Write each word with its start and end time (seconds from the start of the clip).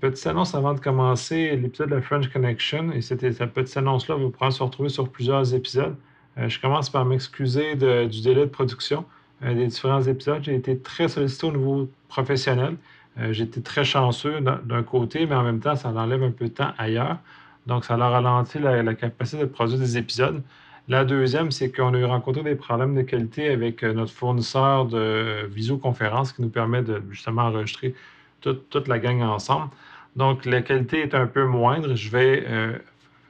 petite 0.00 0.26
annonce 0.26 0.54
avant 0.54 0.74
de 0.74 0.80
commencer 0.80 1.56
l'épisode 1.56 1.90
de 1.90 1.96
la 1.96 2.02
French 2.02 2.28
Connection. 2.28 2.90
Et 2.92 3.02
cette 3.02 3.20
petite 3.52 3.76
annonce-là 3.76 4.16
vous 4.16 4.30
pourrez 4.30 4.50
se 4.50 4.62
retrouver 4.62 4.88
sur 4.88 5.08
plusieurs 5.08 5.54
épisodes. 5.54 5.94
Euh, 6.38 6.48
je 6.48 6.60
commence 6.60 6.90
par 6.90 7.04
m'excuser 7.04 7.74
du 7.74 8.22
délai 8.22 8.42
de 8.42 8.50
production 8.50 9.04
euh, 9.44 9.54
des 9.54 9.66
différents 9.66 10.02
épisodes. 10.02 10.42
J'ai 10.42 10.54
été 10.54 10.78
très 10.78 11.08
sollicité 11.08 11.46
au 11.46 11.52
niveau 11.52 11.90
professionnel. 12.08 12.76
Euh, 13.18 13.32
j'ai 13.32 13.44
été 13.44 13.60
très 13.60 13.84
chanceux 13.84 14.40
d'un 14.40 14.82
côté, 14.82 15.26
mais 15.26 15.34
en 15.34 15.42
même 15.42 15.60
temps, 15.60 15.76
ça 15.76 15.90
enlève 15.90 16.22
un 16.22 16.30
peu 16.30 16.46
de 16.46 16.54
temps 16.54 16.72
ailleurs. 16.78 17.18
Donc, 17.66 17.84
ça 17.84 17.94
a 17.94 18.08
ralenti 18.08 18.58
la, 18.58 18.82
la 18.82 18.94
capacité 18.94 19.42
de 19.42 19.46
produire 19.46 19.78
des 19.78 19.98
épisodes. 19.98 20.42
La 20.88 21.04
deuxième, 21.04 21.50
c'est 21.50 21.70
qu'on 21.70 21.94
a 21.94 21.98
eu 21.98 22.04
rencontré 22.04 22.42
des 22.42 22.54
problèmes 22.54 22.94
de 22.94 23.02
qualité 23.02 23.50
avec 23.50 23.82
notre 23.82 24.12
fournisseur 24.12 24.86
de 24.86 25.46
visioconférence 25.46 26.32
qui 26.32 26.42
nous 26.42 26.48
permet 26.48 26.82
de 26.82 27.02
justement 27.10 27.42
enregistrer 27.42 27.94
toute, 28.40 28.88
la 28.88 28.98
gang 28.98 29.22
ensemble. 29.22 29.68
Donc, 30.16 30.44
la 30.44 30.62
qualité 30.62 31.00
est 31.00 31.14
un 31.14 31.26
peu 31.26 31.44
moindre. 31.44 31.94
Je 31.94 32.10
vais 32.10 32.44
euh, 32.46 32.78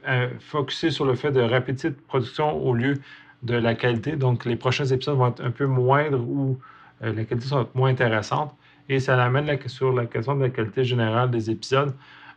euh, 0.07 0.29
focuser 0.39 0.91
sur 0.91 1.05
le 1.05 1.15
fait 1.15 1.31
de 1.31 1.41
rapidité 1.41 1.89
de 1.89 1.95
production 2.07 2.57
au 2.57 2.73
lieu 2.73 2.95
de 3.43 3.55
la 3.55 3.75
qualité. 3.75 4.15
Donc, 4.15 4.45
les 4.45 4.55
prochains 4.55 4.85
épisodes 4.85 5.17
vont 5.17 5.27
être 5.27 5.43
un 5.43 5.51
peu 5.51 5.65
moindres 5.65 6.21
ou 6.21 6.59
euh, 7.03 7.13
la 7.13 7.23
qualité 7.23 7.47
sera 7.47 7.67
moins 7.75 7.89
intéressante. 7.89 8.55
Et 8.89 8.99
ça 8.99 9.15
l'amène 9.15 9.57
sur 9.67 9.93
la 9.93 10.05
question 10.05 10.35
de 10.35 10.41
la 10.41 10.49
qualité 10.49 10.83
générale 10.83 11.31
des 11.31 11.49
épisodes. 11.49 11.93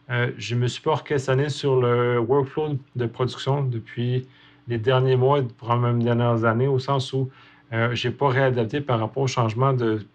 je 0.09 0.55
me 0.55 0.69
suis 0.69 0.83
pas 0.83 0.93
orchestré 0.93 1.49
sur 1.49 1.81
le 1.81 2.19
workflow 2.21 2.79
de 2.95 3.07
production 3.07 3.65
depuis 3.65 4.29
les 4.69 4.79
derniers 4.79 5.17
mois, 5.17 5.41
probablement 5.59 5.99
les 5.99 6.05
dernières 6.05 6.45
années, 6.45 6.69
au 6.69 6.79
sens 6.79 7.13
où 7.13 7.31
je 7.73 8.09
n'ai 8.09 8.15
pas 8.15 8.29
réadapté 8.29 8.81
par 8.81 9.01
rapport 9.01 9.25
au 9.25 9.27
changement 9.27 9.73
de 9.73 10.07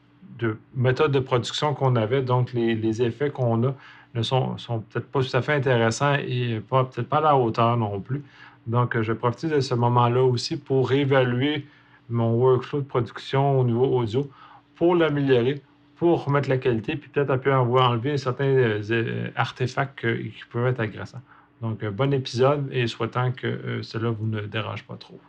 méthode 0.75 1.11
de 1.11 1.19
production 1.19 1.73
qu'on 1.73 1.95
avait. 1.95 2.21
Donc, 2.21 2.53
les, 2.53 3.01
effets 3.01 3.29
qu'on 3.29 3.67
a 3.67 3.75
ne 4.15 4.21
sont, 4.21 4.55
peut-être 4.89 5.07
pas 5.07 5.21
tout 5.21 5.37
à 5.37 5.41
fait 5.41 5.53
intéressants 5.53 6.15
et 6.15 6.61
peut-être 6.67 7.09
pas 7.09 7.17
à 7.17 7.21
la 7.21 7.37
hauteur 7.37 7.77
non 7.77 7.99
plus. 7.99 8.23
Donc, 8.67 8.99
je 8.99 9.11
vais 9.11 9.17
profiter 9.17 9.47
de 9.47 9.61
ce 9.61 9.73
moment-là 9.75 10.23
aussi 10.23 10.57
pour 10.57 10.89
réévaluer 10.89 11.65
mon 12.09 12.33
workflow 12.33 12.81
de 12.81 12.85
production 12.85 13.59
au 13.59 13.63
niveau 13.63 13.85
audio 13.85 14.29
pour 14.75 14.95
l'améliorer, 14.95 15.61
pour 15.95 16.25
remettre 16.25 16.49
la 16.49 16.57
qualité, 16.57 16.95
puis 16.95 17.09
peut-être 17.09 17.29
un 17.29 17.37
peu 17.37 17.53
enlever 17.53 18.17
certains 18.17 18.45
euh, 18.45 19.29
artefacts 19.35 20.01
qui 20.01 20.43
peuvent 20.51 20.67
être 20.67 20.79
agressants. 20.79 21.21
Donc, 21.61 21.83
bon 21.85 22.13
épisode 22.13 22.69
et 22.71 22.87
souhaitant 22.87 23.31
que 23.31 23.47
euh, 23.47 23.83
cela 23.83 24.09
vous 24.09 24.25
ne 24.25 24.41
dérange 24.41 24.83
pas 24.85 24.95
trop. 24.95 25.19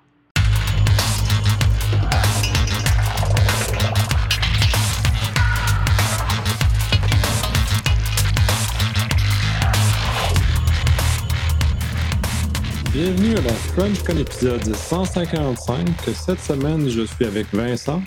Bienvenue 12.93 13.37
à 13.37 13.41
la 13.43 13.53
FrenchCon 13.53 14.19
épisode 14.19 14.75
155. 14.75 15.87
Cette 16.13 16.41
semaine, 16.41 16.89
je 16.89 17.03
suis 17.03 17.25
avec 17.25 17.47
Vincent. 17.55 18.03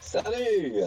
Salut! 0.00 0.82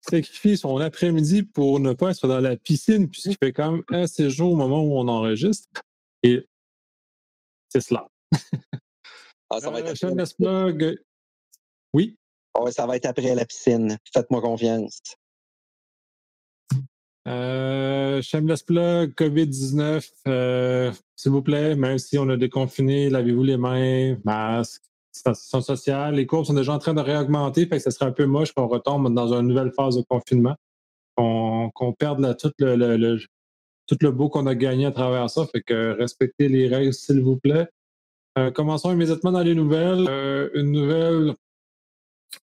Sacrifie 0.00 0.56
son 0.56 0.78
après-midi 0.78 1.44
pour 1.44 1.78
ne 1.78 1.92
pas 1.92 2.10
être 2.10 2.26
dans 2.26 2.40
la 2.40 2.56
piscine 2.56 3.08
puisqu'il 3.08 3.36
fait 3.40 3.52
quand 3.52 3.70
même 3.70 3.84
assez 3.92 4.28
jour 4.28 4.54
au 4.54 4.56
moment 4.56 4.82
où 4.82 4.98
on 4.98 5.06
enregistre. 5.06 5.68
Et 6.24 6.44
c'est 7.68 7.80
cela. 7.80 8.08
Ah, 9.48 9.60
ça 9.60 9.70
va 9.70 9.78
être 9.78 10.42
euh, 10.42 10.96
Oui? 11.92 12.16
Ah 12.54 12.68
ça 12.72 12.84
va 12.84 12.96
être 12.96 13.06
après 13.06 13.36
la 13.36 13.44
piscine. 13.44 13.96
Faites-moi 14.12 14.40
confiance. 14.40 15.00
Euh, 17.26 18.22
shameless 18.22 18.62
plug, 18.62 19.12
COVID-19, 19.14 20.08
euh, 20.28 20.92
s'il 21.16 21.32
vous 21.32 21.42
plaît, 21.42 21.74
même 21.74 21.98
si 21.98 22.18
on 22.18 22.28
a 22.28 22.36
déconfiné, 22.36 23.10
lavez-vous 23.10 23.42
les 23.42 23.56
mains, 23.56 24.16
masque, 24.24 24.82
distanciation 25.12 25.60
sociale. 25.60 26.14
Les 26.14 26.26
cours 26.26 26.46
sont 26.46 26.54
déjà 26.54 26.72
en 26.72 26.78
train 26.78 26.94
de 26.94 27.00
réaugmenter, 27.00 27.66
fait 27.66 27.78
que 27.78 27.82
ce 27.82 27.90
serait 27.90 28.06
un 28.06 28.12
peu 28.12 28.26
moche 28.26 28.52
qu'on 28.52 28.68
retombe 28.68 29.12
dans 29.12 29.34
une 29.34 29.48
nouvelle 29.48 29.72
phase 29.72 29.96
de 29.96 30.02
confinement, 30.02 30.54
qu'on 31.16 31.92
perde 31.98 32.36
tout, 32.38 32.52
le, 32.60 33.18
tout 33.88 33.96
le 34.00 34.10
beau 34.12 34.28
qu'on 34.28 34.46
a 34.46 34.54
gagné 34.54 34.86
à 34.86 34.92
travers 34.92 35.28
ça. 35.28 35.46
Fait 35.46 35.62
que 35.62 35.96
respectez 35.98 36.48
les 36.48 36.68
règles, 36.68 36.92
s'il 36.92 37.22
vous 37.22 37.36
plaît. 37.36 37.66
Euh, 38.38 38.50
commençons 38.50 38.92
immédiatement 38.92 39.32
dans 39.32 39.42
les 39.42 39.54
nouvelles. 39.54 40.06
Euh, 40.08 40.50
une 40.54 40.72
nouvelle 40.72 41.34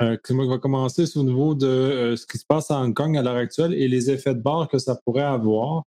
euh, 0.02 0.18
qui 0.26 0.34
va 0.34 0.58
commencer 0.58 1.06
au 1.18 1.24
niveau 1.24 1.56
de 1.56 1.68
euh, 1.68 2.16
ce 2.16 2.26
qui 2.26 2.38
se 2.38 2.46
passe 2.46 2.72
à 2.72 2.80
Hong 2.80 2.94
Kong 2.94 3.16
à 3.16 3.22
l'heure 3.22 3.36
actuelle 3.36 3.74
et 3.74 3.88
les 3.88 4.10
effets 4.10 4.34
de 4.34 4.42
bord 4.42 4.68
que 4.68 4.80
ça 4.80 5.00
pourrait 5.06 5.22
avoir. 5.22 5.84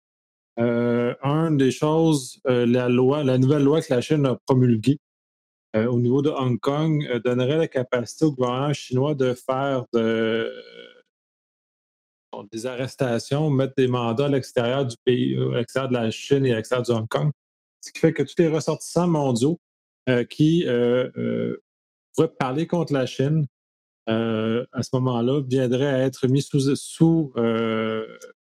Euh, 0.58 1.14
un 1.22 1.50
des 1.50 1.70
choses, 1.70 2.40
la 2.46 2.88
loi, 2.88 3.24
la 3.24 3.36
nouvelle 3.36 3.62
loi 3.62 3.82
que 3.82 3.92
la 3.92 4.00
Chine 4.00 4.24
a 4.24 4.38
promulguée 4.46 4.98
au 5.74 6.00
niveau 6.00 6.22
de 6.22 6.30
Hong 6.30 6.58
Kong 6.58 7.20
donnerait 7.22 7.58
la 7.58 7.68
capacité 7.68 8.24
au 8.24 8.32
gouvernement 8.32 8.72
chinois 8.72 9.14
de 9.14 9.34
faire 9.34 9.84
des 12.50 12.64
arrestations, 12.64 13.50
mettre 13.50 13.74
des 13.76 13.86
mandats 13.86 14.24
à 14.24 14.28
l'extérieur 14.28 14.86
du 14.86 14.96
pays, 15.04 15.36
à 15.36 15.58
l'extérieur 15.58 15.90
de 15.90 15.94
la 15.94 16.10
Chine 16.10 16.46
et 16.46 16.52
à 16.52 16.56
l'extérieur 16.56 16.86
du 16.86 16.92
Hong 16.92 17.08
Kong. 17.08 17.30
Ce 17.82 17.92
qui 17.92 17.98
fait 18.00 18.14
que 18.14 18.22
tous 18.22 18.36
les 18.38 18.48
ressortissants 18.48 19.08
mondiaux 19.08 19.58
qui 20.30 20.64
pourraient 22.14 22.28
parler 22.38 22.66
contre 22.66 22.94
la 22.94 23.04
Chine 23.04 23.44
euh, 23.44 23.55
à 24.06 24.82
ce 24.82 24.90
moment-là, 24.94 25.40
viendrait 25.46 25.86
à 25.86 25.98
être 26.00 26.26
mis 26.28 26.46
euh, 26.54 28.06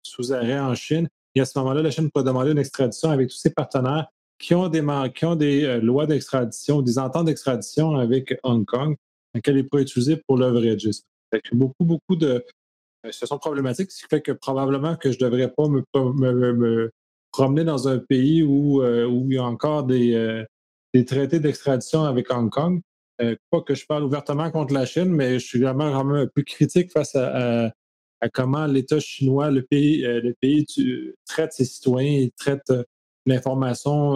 sous 0.03 0.33
arrêt 0.33 0.59
en 0.59 0.75
Chine. 0.75 1.09
Et 1.35 1.41
à 1.41 1.45
ce 1.45 1.57
moment-là, 1.59 1.81
la 1.81 1.91
Chine 1.91 2.09
pourrait 2.11 2.25
demander 2.25 2.51
une 2.51 2.57
extradition 2.57 3.09
avec 3.09 3.29
tous 3.29 3.37
ses 3.37 3.51
partenaires 3.51 4.07
qui 4.37 4.55
ont 4.55 4.69
des, 4.69 4.81
euh, 4.81 5.79
lois 5.81 6.05
d'extradition, 6.05 6.81
des 6.81 6.97
ententes 6.97 7.25
d'extradition 7.25 7.95
avec 7.95 8.39
Hong 8.43 8.65
Kong, 8.65 8.95
qu'elle 9.43 9.57
est 9.57 9.63
pas 9.63 9.81
utilisée 9.81 10.17
pour 10.27 10.37
que 10.39 11.55
beaucoup, 11.55 11.83
beaucoup 11.83 12.15
de 12.15 12.43
situations 13.11 13.37
problématiques, 13.37 13.91
ce 13.91 14.01
qui 14.01 14.07
fait 14.09 14.21
que 14.21 14.31
probablement 14.31 14.95
que 14.95 15.11
je 15.11 15.17
ne 15.19 15.29
devrais 15.29 15.51
pas 15.51 15.67
me, 15.67 15.83
me, 15.93 16.91
promener 17.31 17.63
dans 17.63 17.87
un 17.87 17.99
pays 17.99 18.41
où, 18.41 18.81
il 18.83 19.33
y 19.33 19.37
a 19.37 19.43
encore 19.43 19.83
des 19.83 20.45
traités 21.05 21.39
d'extradition 21.39 22.03
avec 22.03 22.31
Hong 22.31 22.49
Kong 22.49 22.81
euh, 23.21 23.35
pas 23.49 23.61
que 23.61 23.75
je 23.75 23.85
parle 23.85 24.03
ouvertement 24.03 24.49
contre 24.51 24.73
la 24.73 24.85
Chine, 24.85 25.09
mais 25.09 25.39
je 25.39 25.45
suis 25.45 25.59
vraiment, 25.61 25.91
vraiment 25.91 26.15
un 26.15 26.27
peu 26.27 26.41
critique 26.43 26.91
face 26.91 27.15
à, 27.15 27.71
comment 28.33 28.65
l'État 28.65 28.99
chinois, 28.99 29.51
le 29.51 29.63
pays, 29.63 30.05
euh, 30.05 30.21
le 30.21 30.33
pays 30.33 30.65
traite 31.25 31.53
ses 31.53 31.65
citoyens, 31.65 32.27
traite 32.37 32.69
euh, 32.69 32.83
l'information 33.25 34.15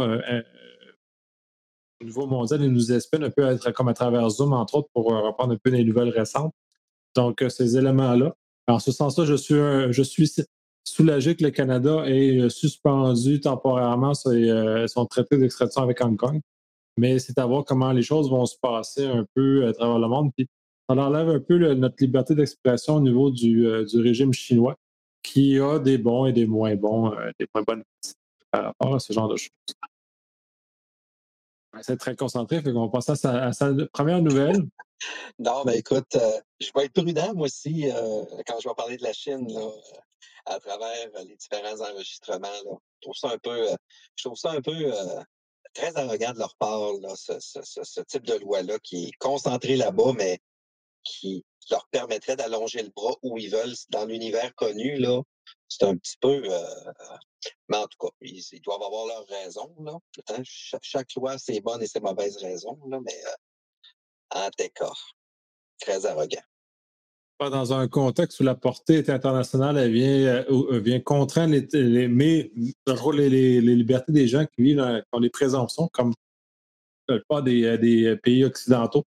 au 2.02 2.06
niveau 2.06 2.26
mondial 2.26 2.64
et 2.64 2.68
nous 2.68 2.92
espionne 2.92 3.24
un 3.24 3.30
peu 3.30 3.44
être 3.44 3.72
comme 3.72 3.90
à 3.90 3.94
travers 3.94 4.30
Zoom, 4.30 4.54
entre 4.54 4.76
autres, 4.76 4.90
pour 4.94 5.06
reprendre 5.06 5.54
un 5.54 5.58
peu 5.58 5.70
les 5.70 5.84
nouvelles 5.84 6.10
récentes. 6.10 6.54
Donc, 7.16 7.44
ces 7.50 7.78
éléments-là. 7.78 8.34
En 8.68 8.80
ce 8.80 8.92
sens-là, 8.92 9.26
je 9.26 9.36
suis, 9.36 9.56
je 9.56 10.02
suis 10.02 10.34
soulagé 10.84 11.36
que 11.36 11.44
le 11.44 11.52
Canada 11.52 12.06
ait 12.08 12.50
suspendu 12.50 13.40
temporairement 13.40 14.14
son 14.16 15.06
traité 15.06 15.38
d'extradition 15.38 15.84
avec 15.84 16.02
Hong 16.02 16.18
Kong 16.18 16.42
mais 16.98 17.20
c'est 17.20 17.38
à 17.40 17.46
voir 17.46 17.66
comment 17.66 17.92
les 17.92 18.02
choses 18.02 18.30
vont 18.30 18.46
se 18.46 18.58
passer 18.58 19.06
un 19.06 19.26
peu 19.34 19.68
à 19.68 19.74
travers 19.74 20.00
le 20.00 20.08
monde. 20.08 20.32
Puis 20.36 20.48
ça 20.90 20.96
enlève 20.96 21.30
un 21.30 21.40
peu 21.40 21.58
notre 21.74 21.96
liberté 22.00 22.36
d'expression 22.36 22.96
au 22.96 23.02
niveau 23.02 23.32
du, 23.32 23.66
euh, 23.68 23.86
du, 23.86 24.02
régime 24.02 24.34
chinois, 24.34 24.76
qui 25.24 25.60
a 25.60 25.80
des 25.80 25.98
bons 25.98 26.26
et 26.26 26.34
des 26.34 26.46
moins 26.46 26.76
bons, 26.76 27.14
euh, 27.14 27.32
des 27.40 27.48
moins 27.54 27.64
bonnes 27.64 27.84
par 28.52 28.66
rapport 28.66 28.96
à 28.96 29.00
ce 29.00 29.14
genre 29.14 29.28
de 29.28 29.38
choses. 29.38 29.50
C'est 31.82 31.98
très 31.98 32.16
concentré, 32.16 32.62
fait 32.62 32.72
qu'on 32.72 32.86
va 32.86 32.92
passer 32.92 33.28
à 33.28 33.52
sa, 33.52 33.74
première 33.92 34.22
nouvelle. 34.22 34.62
non, 35.40 35.64
mais 35.66 35.80
écoute, 35.80 36.16
euh, 36.16 36.40
je 36.60 36.70
vais 36.76 36.86
être 36.86 36.94
prudent, 36.94 37.34
moi 37.34 37.46
aussi, 37.46 37.86
quand 38.46 38.60
je 38.62 38.70
vais 38.70 38.76
parler 38.76 38.98
de 38.98 39.04
la 39.04 39.14
Chine, 39.14 39.48
à 40.46 40.60
travers 40.60 41.10
les 41.26 41.36
différents 41.36 41.82
enregistrements. 41.82 42.48
Je 43.02 43.02
trouve 43.02 43.16
ça 43.16 43.30
un 43.30 43.40
peu, 43.40 43.66
je 44.16 44.24
trouve 44.24 44.38
ça 44.38 44.52
un 44.52 44.62
peu 44.62 44.94
très 45.74 45.96
arrogant 45.98 46.34
de 46.34 46.40
leur 46.40 46.56
part, 46.56 46.92
ce, 47.16 48.02
type 48.02 48.24
de 48.24 48.36
loi-là, 48.36 48.80
qui 48.80 49.06
est 49.08 49.12
concentré 49.20 49.76
là-bas, 49.76 50.14
mais 50.16 50.40
qui 51.04 51.46
leur 51.70 51.88
permettrait 51.90 52.36
d'allonger 52.36 52.84
le 52.84 52.90
bras 52.90 53.16
où 53.22 53.38
ils 53.38 53.50
veulent 53.50 53.76
dans 53.90 54.06
l'univers 54.06 54.54
connu, 54.56 54.98
là. 54.98 55.22
C'est 55.68 55.84
un 55.84 55.98
petit 55.98 56.18
peu. 56.22 56.42
Euh, 56.46 56.92
mais 57.68 57.78
en 57.78 57.88
tout 57.88 57.98
cas, 58.00 58.14
ils, 58.22 58.62
doivent 58.62 58.84
avoir 58.84 59.08
leurs 59.08 59.28
raisons. 59.28 59.76
Là. 59.80 59.98
Hein, 60.30 60.42
chaque, 60.46 61.14
loi 61.16 61.38
ses 61.38 61.60
bonnes 61.60 61.82
et 61.82 61.88
ses 61.88 62.00
mauvaises 62.00 62.38
raisons, 62.38 62.80
là, 62.88 63.00
mais 63.04 63.26
euh, 63.26 64.46
en 64.46 64.50
tout 64.50 64.94
très 65.80 66.06
arrogant 66.06 66.44
dans 67.50 67.74
un 67.74 67.88
contexte 67.88 68.40
où 68.40 68.44
la 68.44 68.56
portée 68.56 69.04
internationale 69.10 69.78
elle 69.78 69.92
vient, 69.92 70.44
euh, 70.50 71.00
contraindre 71.00 71.54
les, 71.54 73.62
libertés 73.62 74.12
des 74.12 74.28
gens 74.28 74.46
qui 74.46 74.64
vivent 74.64 74.78
dans, 74.78 75.20
les 75.20 75.30
présomptions, 75.30 75.90
comme 75.92 76.14
pas 77.28 77.42
des, 77.42 77.66
euh, 77.66 77.78
des, 77.78 78.16
pays 78.18 78.46
occidentaux, 78.46 79.06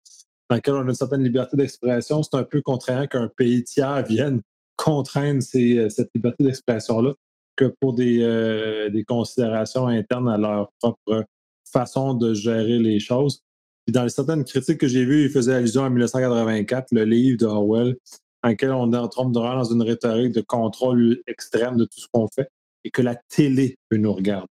dans 0.48 0.56
lesquels 0.56 0.74
on 0.74 0.80
a 0.80 0.88
une 0.88 0.94
certaine 0.94 1.22
liberté 1.22 1.56
d'expression, 1.56 2.22
c'est 2.22 2.36
un 2.36 2.44
peu 2.44 2.62
contraignant 2.62 3.06
qu'un 3.06 3.28
pays 3.28 3.64
tiers 3.64 4.04
vienne 4.04 4.40
contraindre 4.76 5.42
cette 5.42 6.10
liberté 6.14 6.44
d'expression-là 6.44 7.14
que 7.56 7.74
pour 7.80 7.94
des, 7.94 9.04
considérations 9.08 9.86
internes 9.86 10.28
à 10.28 10.36
leur 10.36 10.70
propre 10.80 11.24
façon 11.70 12.14
de 12.14 12.34
gérer 12.34 12.78
les 12.78 13.00
choses. 13.00 13.42
dans 13.88 14.04
les 14.04 14.08
certaines 14.08 14.44
critiques 14.44 14.78
que 14.78 14.88
j'ai 14.88 15.04
vues, 15.04 15.24
il 15.24 15.30
faisait 15.30 15.54
allusion 15.54 15.84
à 15.84 15.90
1984, 15.90 16.88
le 16.92 17.04
livre 17.04 17.38
d'Orwell, 17.38 17.96
dans 18.46 18.50
lequel 18.50 18.72
on 18.72 18.86
de 18.86 18.96
dans 19.32 19.64
une 19.64 19.82
rhétorique 19.82 20.32
de 20.32 20.40
contrôle 20.40 21.20
extrême 21.26 21.76
de 21.76 21.84
tout 21.84 21.98
ce 21.98 22.06
qu'on 22.12 22.28
fait 22.28 22.48
et 22.84 22.90
que 22.90 23.02
la 23.02 23.16
télé 23.16 23.76
peut 23.88 23.96
nous 23.96 24.12
regarder. 24.12 24.46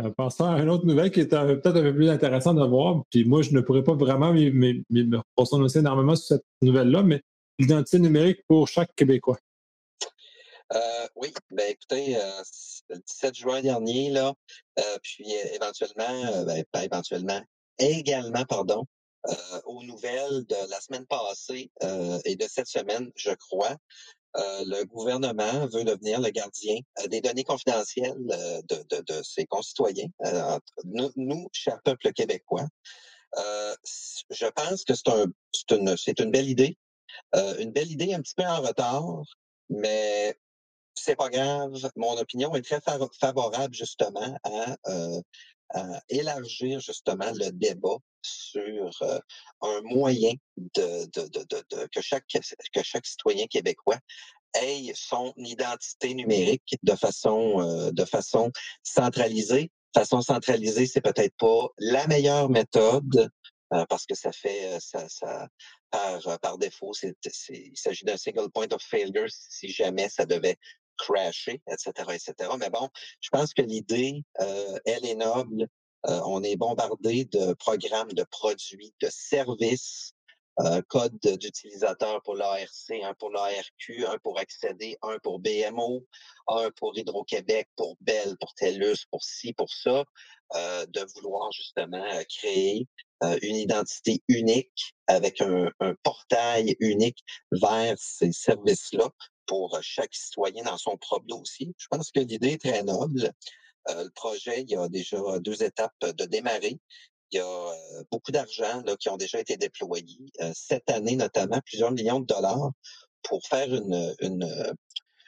Euh, 0.00 0.10
pensons 0.16 0.46
à 0.46 0.60
une 0.60 0.68
autre 0.68 0.86
nouvelle 0.86 1.12
qui 1.12 1.20
est 1.20 1.28
peut-être 1.28 1.76
un 1.76 1.82
peu 1.82 1.94
plus 1.94 2.10
intéressante 2.10 2.58
à 2.58 2.66
voir, 2.66 3.04
puis 3.10 3.24
moi, 3.24 3.42
je 3.42 3.52
ne 3.52 3.60
pourrais 3.60 3.84
pas 3.84 3.94
vraiment 3.94 4.32
me 4.34 5.20
prononcer 5.36 5.78
énormément 5.78 6.16
sur 6.16 6.36
cette 6.36 6.44
nouvelle-là, 6.62 7.04
mais 7.04 7.22
l'identité 7.60 8.00
numérique 8.00 8.40
pour 8.48 8.66
chaque 8.66 8.92
Québécois. 8.96 9.38
Euh, 10.72 11.06
oui, 11.14 11.32
ben 11.52 11.70
écoutez, 11.70 12.16
euh, 12.16 12.42
le 12.88 12.96
17 12.96 13.36
juin 13.36 13.62
dernier, 13.62 14.10
là, 14.10 14.34
puis 15.00 15.32
éventuellement, 15.54 16.44
ben, 16.44 16.64
pas 16.72 16.84
éventuellement, 16.84 17.40
également, 17.78 18.44
pardon, 18.46 18.84
aux 19.64 19.82
nouvelles 19.82 20.44
de 20.46 20.70
la 20.70 20.80
semaine 20.80 21.06
passée 21.06 21.70
et 22.24 22.36
de 22.36 22.46
cette 22.48 22.68
semaine, 22.68 23.10
je 23.16 23.30
crois, 23.32 23.76
euh, 24.36 24.64
le 24.66 24.84
gouvernement 24.84 25.66
veut 25.68 25.84
devenir 25.84 26.20
le 26.20 26.30
gardien 26.30 26.78
euh, 27.00 27.06
des 27.06 27.20
données 27.20 27.44
confidentielles 27.44 28.16
euh, 28.32 28.60
de, 28.68 29.00
de, 29.02 29.22
ses 29.22 29.46
concitoyens, 29.46 30.08
nous, 30.84 31.10
nous, 31.14 31.48
cher 31.52 31.80
peuple 31.84 32.12
québécois. 32.12 32.66
je 34.30 34.46
pense 34.46 34.84
que 34.84 34.94
c'est 34.94 35.08
un, 35.08 35.26
une, 35.70 35.96
une 36.18 36.30
belle 36.32 36.48
idée. 36.48 36.76
une 37.60 37.70
belle 37.70 37.92
idée 37.92 38.12
un 38.12 38.20
petit 38.20 38.34
peu 38.36 38.44
en 38.44 38.60
retard, 38.60 39.04
mais 39.68 40.36
c'est 40.96 41.16
pas 41.16 41.28
grave. 41.28 41.72
Mon 41.94 42.16
opinion 42.18 42.54
est 42.56 42.62
très 42.62 42.80
favorable 43.20 43.74
justement 43.74 44.36
à, 44.42 44.76
élargir 46.08 46.80
justement 46.80 47.30
le 47.34 47.50
débat 47.50 47.96
sur 48.22 48.90
un 49.60 49.80
moyen 49.82 50.32
de, 50.56 51.86
que 51.88 52.00
chaque 52.00 52.26
que 52.26 52.82
chaque 52.82 53.06
citoyen 53.06 53.46
québécois 53.46 53.98
ait 54.60 54.92
son 54.94 55.32
identité 55.36 56.14
numérique 56.14 56.76
de 56.82 56.94
façon 56.94 57.90
de 57.92 58.04
façon 58.04 58.50
centralisée. 58.82 59.70
Façon 59.94 60.22
centralisée, 60.22 60.86
c'est 60.86 61.00
peut-être 61.00 61.36
pas 61.38 61.68
la 61.78 62.08
meilleure 62.08 62.48
méthode 62.48 63.30
parce 63.88 64.06
que 64.06 64.14
ça 64.14 64.32
fait 64.32 64.78
ça, 64.80 65.08
ça 65.08 65.48
par, 65.90 66.40
par 66.40 66.58
défaut, 66.58 66.92
il 67.02 67.76
s'agit 67.76 68.04
d'un 68.04 68.16
single 68.16 68.50
point 68.50 68.66
of 68.72 68.82
failure 68.82 69.28
si 69.28 69.68
jamais 69.68 70.08
ça 70.08 70.26
devait 70.26 70.56
crasher, 70.98 71.60
etc., 71.70 71.92
etc. 72.10 72.50
Mais 72.58 72.70
bon, 72.70 72.88
je 73.20 73.28
pense 73.30 73.52
que 73.54 73.62
l'idée, 73.62 74.22
euh, 74.40 74.78
elle 74.84 75.04
est 75.06 75.14
noble. 75.14 75.68
Euh, 76.06 76.20
on 76.26 76.42
est 76.42 76.56
bombardé 76.56 77.24
de 77.26 77.54
programmes, 77.54 78.12
de 78.12 78.24
produits, 78.30 78.94
de 79.00 79.08
services, 79.10 80.12
euh, 80.60 80.82
code 80.88 81.18
d'utilisateur 81.18 82.22
pour 82.22 82.36
l'ARC, 82.36 82.90
un 83.02 83.14
pour 83.14 83.30
l'ARQ, 83.30 84.06
un 84.06 84.18
pour 84.18 84.38
accéder, 84.38 84.96
un 85.02 85.18
pour 85.22 85.40
BMO, 85.40 86.06
un 86.48 86.70
pour 86.76 86.96
Hydro-Québec, 86.96 87.68
pour 87.76 87.96
Bell, 88.00 88.36
pour 88.38 88.54
TELUS, 88.54 89.06
pour 89.10 89.24
ci, 89.24 89.52
pour 89.54 89.72
ça, 89.72 90.04
de 90.54 91.12
vouloir 91.14 91.50
justement 91.50 92.06
créer 92.28 92.86
une 93.42 93.56
identité 93.56 94.22
unique 94.28 94.94
avec 95.08 95.40
un, 95.40 95.72
un 95.80 95.94
portail 96.04 96.76
unique 96.78 97.24
vers 97.50 97.96
ces 97.98 98.30
services-là 98.30 99.10
pour 99.46 99.78
chaque 99.82 100.14
citoyen 100.14 100.64
dans 100.64 100.78
son 100.78 100.96
propre 100.96 101.26
dossier. 101.26 101.72
Je 101.78 101.86
pense 101.88 102.10
que 102.10 102.20
l'idée 102.20 102.52
est 102.52 102.62
très 102.62 102.82
noble. 102.82 103.32
Euh, 103.90 104.04
le 104.04 104.10
projet, 104.10 104.62
il 104.62 104.70
y 104.70 104.76
a 104.76 104.88
déjà 104.88 105.18
deux 105.40 105.62
étapes 105.62 105.92
de 106.00 106.24
démarrer. 106.24 106.78
Il 107.30 107.38
y 107.38 107.40
a 107.40 107.46
euh, 107.46 108.04
beaucoup 108.10 108.30
d'argent 108.32 108.82
qui 108.98 109.08
ont 109.08 109.16
déjà 109.16 109.40
été 109.40 109.56
déployés. 109.56 110.32
Euh, 110.40 110.52
cette 110.54 110.90
année, 110.90 111.16
notamment, 111.16 111.60
plusieurs 111.64 111.90
millions 111.92 112.20
de 112.20 112.26
dollars 112.26 112.70
pour 113.22 113.44
faire 113.46 113.72
une, 113.74 114.14
une, 114.20 114.76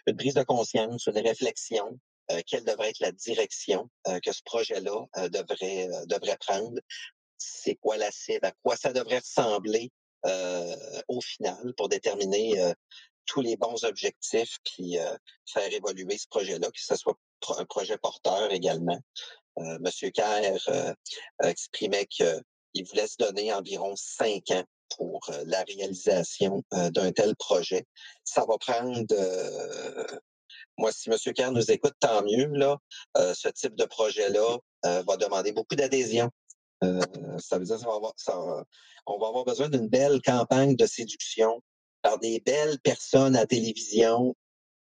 une 0.06 0.16
prise 0.16 0.34
de 0.34 0.42
conscience, 0.42 1.06
une 1.06 1.18
réflexion. 1.18 1.98
quelle 2.46 2.64
devrait 2.64 2.90
être 2.90 3.00
la 3.00 3.12
direction 3.12 3.88
que 4.22 4.32
ce 4.32 4.42
projet-là 4.44 5.06
devrait, 5.30 5.88
devrait 6.06 6.36
prendre? 6.38 6.78
C'est 7.38 7.76
quoi 7.76 7.96
la 7.96 8.10
cible? 8.10 8.44
À 8.44 8.52
quoi 8.62 8.76
ça 8.76 8.92
devrait 8.92 9.20
ressembler 9.20 9.90
au 11.08 11.22
final 11.22 11.72
pour 11.78 11.88
déterminer 11.88 12.74
tous 13.26 13.40
les 13.40 13.56
bons 13.56 13.84
objectifs, 13.84 14.58
puis 14.64 14.98
euh, 14.98 15.16
faire 15.52 15.72
évoluer 15.72 16.16
ce 16.16 16.26
projet-là, 16.28 16.68
que 16.68 16.80
ce 16.80 16.96
soit 16.96 17.16
un 17.58 17.64
projet 17.64 17.98
porteur 17.98 18.50
également. 18.50 18.98
Euh, 19.58 19.78
Monsieur 19.80 20.10
Kerr 20.10 20.58
euh, 20.68 20.94
exprimait 21.42 22.06
qu'il 22.06 22.84
voulait 22.88 23.06
se 23.06 23.16
donner 23.18 23.52
environ 23.52 23.94
cinq 23.96 24.50
ans 24.50 24.64
pour 24.96 25.20
la 25.46 25.64
réalisation 25.64 26.62
d'un 26.70 27.10
tel 27.10 27.34
projet. 27.36 27.84
Ça 28.22 28.46
va 28.48 28.56
prendre 28.56 29.02
moi, 30.78 30.92
si 30.92 31.10
M. 31.10 31.16
Kerr 31.34 31.50
nous 31.50 31.70
écoute, 31.72 31.94
tant 31.98 32.22
mieux. 32.22 32.46
Là, 32.52 32.78
ce 33.34 33.48
type 33.48 33.74
de 33.74 33.84
projet-là 33.84 34.58
va 34.84 35.16
demander 35.16 35.50
beaucoup 35.50 35.74
d'adhésion. 35.74 36.30
ça 36.80 37.58
veut 37.58 37.64
dire 37.64 37.78
qu'on 37.80 38.00
va, 38.00 38.12
on 39.06 39.18
va 39.18 39.26
avoir 39.26 39.44
besoin 39.44 39.68
d'une 39.68 39.88
belle 39.88 40.22
campagne 40.22 40.76
de 40.76 40.86
séduction 40.86 41.60
par 42.02 42.18
des 42.18 42.40
belles 42.40 42.78
personnes 42.80 43.36
à 43.36 43.46
télévision, 43.46 44.34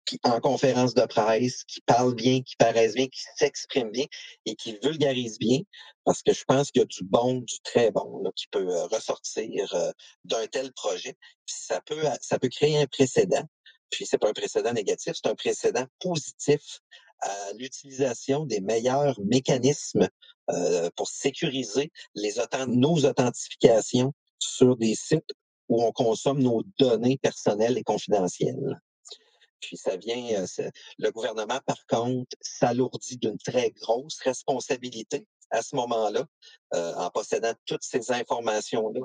qui, 0.05 0.19
en 0.23 0.41
conférence 0.41 0.95
de 0.95 1.05
presse, 1.07 1.65
qui 1.65 1.81
parlent 1.81 2.15
bien, 2.15 2.43
qui 2.43 2.57
paraissent 2.57 2.95
bien, 2.95 3.07
qui 3.07 3.23
s'expriment 3.37 3.91
bien 3.91 4.07
et 4.47 4.55
qui 4.55 4.79
vulgarisent 4.83 5.39
bien, 5.39 5.61
parce 6.05 6.23
que 6.23 6.33
je 6.33 6.45
pense 6.45 6.71
qu'il 6.71 6.81
y 6.81 6.85
a 6.85 6.87
du 6.87 7.05
bon, 7.05 7.41
du 7.41 7.61
très 7.63 7.91
bon 7.91 8.23
là, 8.23 8.31
qui 8.37 8.47
peut 8.49 8.69
euh, 8.69 8.87
ressortir 8.87 9.75
euh, 9.75 9.91
d'un 10.25 10.47
tel 10.47 10.73
projet. 10.73 11.17
ça 11.47 11.81
peut, 11.81 12.03
ça 12.21 12.39
peut 12.39 12.49
créer 12.49 12.79
un 12.79 12.87
précédent. 12.87 13.45
Puis 13.91 14.07
c'est 14.07 14.19
pas 14.19 14.29
un 14.29 14.33
précédent 14.33 14.73
négatif, 14.73 15.15
c'est 15.15 15.31
un 15.31 15.35
précédent 15.35 15.87
positif 16.01 16.81
à 17.21 17.53
l'utilisation 17.57 18.45
des 18.45 18.61
meilleurs 18.61 19.19
mécanismes 19.21 20.09
euh, 20.51 20.91
pour 20.97 21.09
sécuriser 21.09 21.91
les 22.15 22.35
nos 22.69 23.05
authentifications 23.05 24.13
sur 24.39 24.77
des 24.77 24.95
sites 24.95 25.33
où 25.69 25.83
on 25.83 25.93
consomme 25.93 26.43
nos 26.43 26.63
données 26.79 27.19
personnelles 27.19 27.79
et 27.79 27.83
confidentielles. 27.83 28.81
Puis 29.61 29.77
ça 29.77 29.97
vient, 29.97 30.43
euh, 30.43 30.71
le 30.99 31.11
gouvernement, 31.11 31.61
par 31.67 31.87
contre, 31.87 32.37
s'alourdit 32.41 33.17
d'une 33.17 33.39
très 33.39 33.71
grosse 33.71 34.19
responsabilité 34.21 35.27
à 35.51 35.63
ce 35.63 35.77
moment-là, 35.77 36.25
euh, 36.75 36.95
en 36.95 37.11
possédant 37.11 37.55
toutes 37.67 37.83
ces 37.83 38.11
informations-là. 38.11 39.01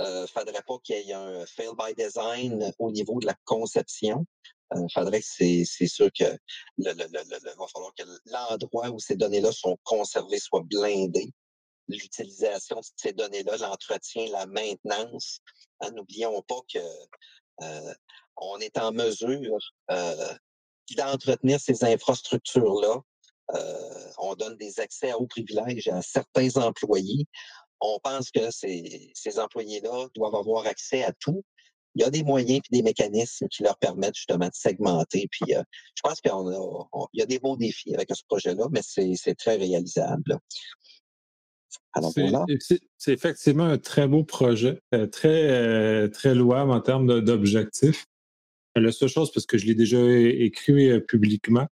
Euh, 0.00 0.26
faudrait 0.26 0.62
pas 0.66 0.78
qu'il 0.82 1.06
y 1.06 1.10
ait 1.10 1.14
un 1.14 1.46
fail 1.46 1.70
by 1.78 1.94
design 1.94 2.72
au 2.78 2.90
niveau 2.90 3.20
de 3.20 3.26
la 3.26 3.34
conception. 3.44 4.26
Il 4.74 4.92
faudrait 4.92 5.20
que 5.20 5.26
c'est, 5.26 5.86
sûr 5.86 6.10
que 6.18 6.24
le, 6.78 6.92
le, 6.92 7.06
le, 7.12 7.56
va 7.56 7.66
falloir 7.72 7.94
que 7.94 8.02
l'endroit 8.26 8.90
où 8.90 8.98
ces 8.98 9.14
données-là 9.14 9.52
sont 9.52 9.78
conservées 9.84 10.40
soit 10.40 10.64
blindé 10.64 11.32
l'utilisation 11.88 12.76
de 12.76 12.86
ces 12.96 13.12
données-là, 13.12 13.56
l'entretien, 13.58 14.26
la 14.30 14.46
maintenance. 14.46 15.40
Hein, 15.80 15.90
n'oublions 15.92 16.42
pas 16.42 16.60
que 16.72 16.78
euh, 17.62 17.94
on 18.36 18.58
est 18.58 18.78
en 18.78 18.92
mesure 18.92 19.58
euh, 19.90 20.34
d'entretenir 20.96 21.60
ces 21.60 21.84
infrastructures-là. 21.84 23.00
Euh, 23.54 24.10
on 24.18 24.34
donne 24.34 24.56
des 24.56 24.80
accès 24.80 25.10
à 25.10 25.18
hauts 25.18 25.26
privilèges 25.26 25.88
à 25.88 26.00
certains 26.02 26.56
employés. 26.56 27.26
On 27.80 27.98
pense 28.02 28.30
que 28.30 28.50
ces, 28.50 29.10
ces 29.14 29.38
employés-là 29.38 30.08
doivent 30.14 30.34
avoir 30.34 30.66
accès 30.66 31.04
à 31.04 31.12
tout. 31.20 31.44
Il 31.96 32.02
y 32.02 32.04
a 32.04 32.10
des 32.10 32.24
moyens 32.24 32.58
et 32.58 32.76
des 32.76 32.82
mécanismes 32.82 33.46
qui 33.48 33.62
leur 33.62 33.78
permettent 33.78 34.16
justement 34.16 34.46
de 34.46 34.54
segmenter. 34.54 35.28
Puis, 35.30 35.52
je 35.52 36.00
pense 36.02 36.20
qu'il 36.20 36.32
y 37.12 37.22
a 37.22 37.26
des 37.26 37.38
beaux 37.38 37.56
défis 37.56 37.94
avec 37.94 38.08
ce 38.12 38.24
projet-là, 38.26 38.66
mais 38.72 38.80
c'est 38.82 39.34
très 39.36 39.54
réalisable. 39.56 40.40
C'est 42.98 43.12
effectivement 43.12 43.64
un 43.64 43.78
très 43.78 44.08
beau 44.08 44.24
projet, 44.24 44.80
euh, 44.94 45.06
très, 45.06 45.50
euh, 45.50 46.08
très 46.08 46.34
louable 46.34 46.70
en 46.70 46.80
termes 46.80 47.20
d'objectifs. 47.20 48.04
La 48.76 48.90
seule 48.90 49.08
chose, 49.08 49.32
parce 49.32 49.46
que 49.46 49.56
je 49.56 49.66
l'ai 49.66 49.74
déjà 49.74 49.98
écrit 49.98 50.90
euh, 50.90 51.00
publiquement, 51.00 51.66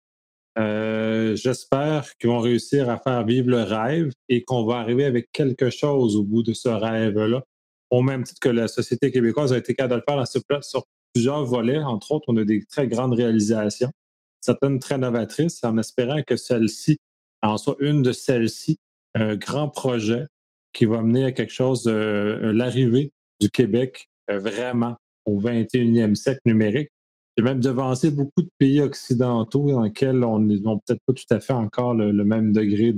j'espère 0.58 2.12
qu'ils 2.18 2.30
vont 2.30 2.40
réussir 2.40 2.90
à 2.90 2.98
faire 2.98 3.26
vivre 3.26 3.50
le 3.50 3.64
rêve 3.64 4.12
et 4.28 4.44
qu'on 4.44 4.66
va 4.66 4.80
arriver 4.80 5.06
avec 5.06 5.32
quelque 5.32 5.70
chose 5.70 6.18
au 6.18 6.24
bout 6.24 6.44
de 6.44 6.54
ce 6.54 6.68
rêve-là. 6.68 7.44
Au 7.90 8.02
même 8.02 8.24
titre 8.24 8.42
que 8.42 8.50
la 8.50 8.68
société 8.68 9.12
québécoise 9.12 9.54
a 9.54 9.58
été 9.58 9.74
capable 9.74 10.04
de 10.06 10.16
le 10.36 10.42
faire 10.48 10.64
sur 10.64 10.84
plusieurs 11.14 11.46
volets. 11.46 11.80
Entre 11.80 12.12
autres, 12.12 12.26
on 12.28 12.36
a 12.36 12.44
des 12.44 12.66
très 12.66 12.88
grandes 12.88 13.14
réalisations, 13.14 13.92
certaines 14.42 14.80
très 14.80 14.98
novatrices, 14.98 15.64
en 15.64 15.78
espérant 15.78 16.22
que 16.24 16.36
celle-ci 16.36 16.98
en 17.42 17.58
soit 17.58 17.78
une 17.80 18.02
de 18.02 18.12
celles-ci 18.12 18.78
un 19.20 19.36
grand 19.36 19.70
projet 19.70 20.26
qui 20.74 20.86
va 20.86 21.02
mener 21.02 21.26
à 21.26 21.32
quelque 21.32 21.54
chose 21.54 21.88
euh, 21.88 22.54
l'arrivée 22.54 23.12
du 23.40 23.50
Québec 23.50 24.10
euh, 24.30 24.40
vraiment 24.40 24.96
au 25.26 25.40
21e 25.42 26.16
siècle 26.16 26.42
numérique. 26.46 26.90
J'ai 27.38 27.44
même 27.44 27.60
devancé 27.60 28.12
beaucoup 28.12 28.42
de 28.42 28.50
pays 28.58 28.82
occidentaux 28.82 29.72
dans 29.72 29.84
lesquels 29.84 30.24
on 30.24 30.40
n'est 30.40 30.58
peut-être 30.58 31.02
pas 31.06 31.14
tout 31.14 31.34
à 31.34 31.40
fait 31.40 31.54
encore 31.54 31.94
le, 31.94 32.12
même 32.24 32.52
degré 32.52 32.94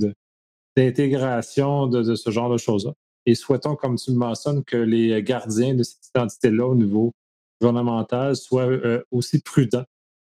d'intégration 0.75 1.87
de, 1.87 2.15
ce 2.15 2.29
genre 2.31 2.51
de 2.51 2.57
choses-là. 2.57 2.93
Et 3.27 3.35
souhaitons, 3.35 3.75
comme 3.75 3.97
tu 3.97 4.11
le 4.11 4.17
mentionnes, 4.17 4.63
que 4.63 4.77
les 4.77 5.21
gardiens 5.21 5.75
de 5.75 5.83
cette 5.83 6.07
identité-là 6.15 6.65
au 6.65 6.75
niveau 6.75 7.11
gouvernemental 7.59 8.35
soient 8.35 8.63
euh, 8.63 9.03
aussi 9.11 9.41
prudents 9.41 9.85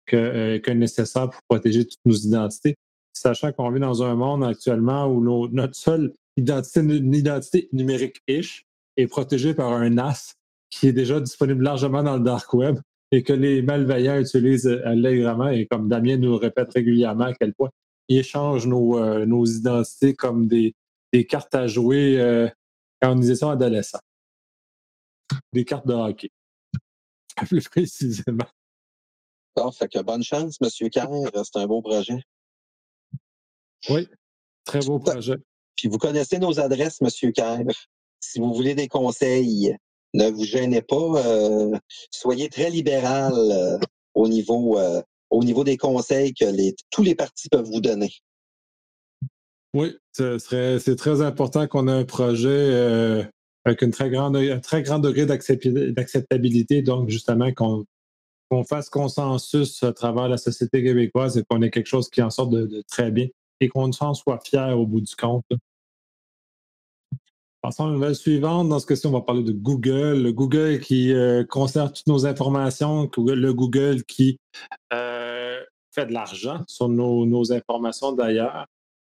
que, 0.06 0.58
que, 0.58 0.72
nécessaire 0.72 1.30
pour 1.30 1.42
protéger 1.48 1.86
toutes 1.86 2.06
nos 2.06 2.16
identités, 2.16 2.76
sachant 3.14 3.52
qu'on 3.52 3.72
vit 3.72 3.80
dans 3.80 4.04
un 4.04 4.16
monde 4.16 4.44
actuellement 4.44 5.08
où 5.08 5.48
notre 5.50 5.76
seule 5.76 6.14
identité, 6.36 7.70
numérique-ish 7.72 8.66
est 8.98 9.08
protégée 9.08 9.54
par 9.54 9.72
un 9.72 9.90
NAS 9.90 10.36
qui 10.70 10.88
est 10.88 10.94
déjà 10.94 11.20
disponible 11.20 11.64
largement 11.64 12.04
dans 12.04 12.18
le 12.18 12.24
dark 12.24 12.54
web 12.54 12.80
et 13.12 13.22
que 13.22 13.34
les 13.34 13.62
malveillants 13.62 14.20
utilisent 14.20 14.68
allègrement. 14.84 15.50
Et 15.50 15.68
comme 15.68 15.88
Damien 15.88 16.18
nous 16.18 16.36
répète 16.38 16.74
régulièrement 16.74 17.26
à 17.26 17.34
quel 17.34 17.54
point 17.54 17.70
ils 18.10 18.18
échangent 18.18 18.68
nos, 18.68 18.98
euh, 18.98 19.26
nos 19.26 19.46
identités 19.46 20.16
comme 20.16 20.48
des, 20.48 20.74
des, 21.12 21.26
cartes 21.26 21.54
à 21.54 21.68
jouer 21.68 22.20
euh, 22.20 22.50
quand 23.02 23.16
nous 23.16 23.30
étions 23.30 23.50
adolescents. 23.50 24.02
Des 25.54 25.64
cartes 25.64 25.88
de 25.88 25.94
hockey. 25.94 26.30
Plus 27.48 27.70
précisément. 27.70 28.48
Bon, 29.56 29.72
fait 29.72 29.88
que 29.88 30.02
bonne 30.02 30.24
chance, 30.24 30.58
M. 30.62 30.90
Kerr. 30.90 31.08
C'est 31.34 31.60
un 31.60 31.68
beau 31.68 31.82
projet. 31.82 32.20
Oui, 33.90 34.08
très 34.66 34.80
beau 34.80 35.00
projet. 35.00 35.36
Puis 35.76 35.88
vous 35.88 35.98
connaissez 35.98 36.40
nos 36.40 36.60
adresses, 36.60 37.02
M. 37.02 37.32
Kerr. 37.32 37.64
Si 38.20 38.40
vous 38.40 38.54
voulez 38.54 38.76
des 38.76 38.88
conseils, 38.88 39.76
ne 40.14 40.30
vous 40.30 40.46
gênez 40.46 40.82
pas. 40.82 41.26
Euh, 41.26 41.78
soyez 42.12 42.50
très 42.50 42.70
libéral 42.70 43.34
euh, 43.36 43.78
au, 44.14 44.28
niveau, 44.28 44.78
euh, 44.78 45.02
au 45.30 45.44
niveau 45.44 45.64
des 45.64 45.78
conseils 45.78 46.34
que 46.34 46.46
les, 46.46 46.76
tous 46.90 47.04
les 47.04 47.16
partis 47.16 47.50
peuvent 47.50 47.66
vous 47.66 47.82
donner. 47.82 48.12
Oui, 49.74 49.96
c'est 50.12 50.96
très 50.96 51.22
important 51.22 51.68
qu'on 51.68 51.88
ait 51.88 51.92
un 51.92 52.06
projet 52.06 53.26
avec 53.66 53.82
une 53.82 53.90
très 53.90 54.12
grande, 54.12 54.38
un 54.38 54.60
très 54.60 54.84
grand 54.84 55.00
degré 55.00 55.26
d'acceptabilité, 55.26 56.84
donc 56.84 57.10
justement 57.10 57.52
qu'on 57.52 58.64
fasse 58.66 58.92
consensus 58.92 59.82
à 59.82 59.92
travers 59.92 60.28
la 60.28 60.38
société 60.38 60.84
québécoise 60.84 61.40
et 61.40 61.44
qu'on 61.44 61.64
ait 61.64 61.72
quelque 61.72 61.88
chose 61.88 62.08
qui 62.08 62.22
en 62.22 62.30
sorte 62.30 62.52
de, 62.52 62.84
très 62.88 63.10
bien 63.10 63.28
et 63.64 63.70
qu'on 63.70 63.92
s'en 63.92 64.14
soit 64.14 64.40
fier 64.44 64.78
au 64.78 64.86
bout 64.86 65.02
du 65.02 65.16
compte. 65.16 65.46
Passons 67.62 67.86
à 67.86 67.88
la 67.88 67.94
nouvelle 67.94 68.16
suivante. 68.16 68.68
Dans 68.68 68.80
ce 68.80 68.86
cas-ci, 68.86 69.08
on 69.08 69.12
va 69.12 69.22
parler 69.22 69.44
de 69.44 69.54
Google. 69.54 70.22
Le 70.22 70.34
Google 70.34 70.82
qui 70.82 71.14
euh, 71.14 71.46
conserve 71.46 71.94
toutes 71.94 72.08
nos 72.08 72.26
informations, 72.26 73.10
le 73.18 73.54
Google 73.54 74.04
qui 74.04 74.38
euh, 74.92 75.62
fait 75.92 76.06
de 76.06 76.12
l'argent 76.12 76.62
sur 76.68 76.90
nos, 76.90 77.54
informations 77.54 78.12
d'ailleurs. 78.12 78.66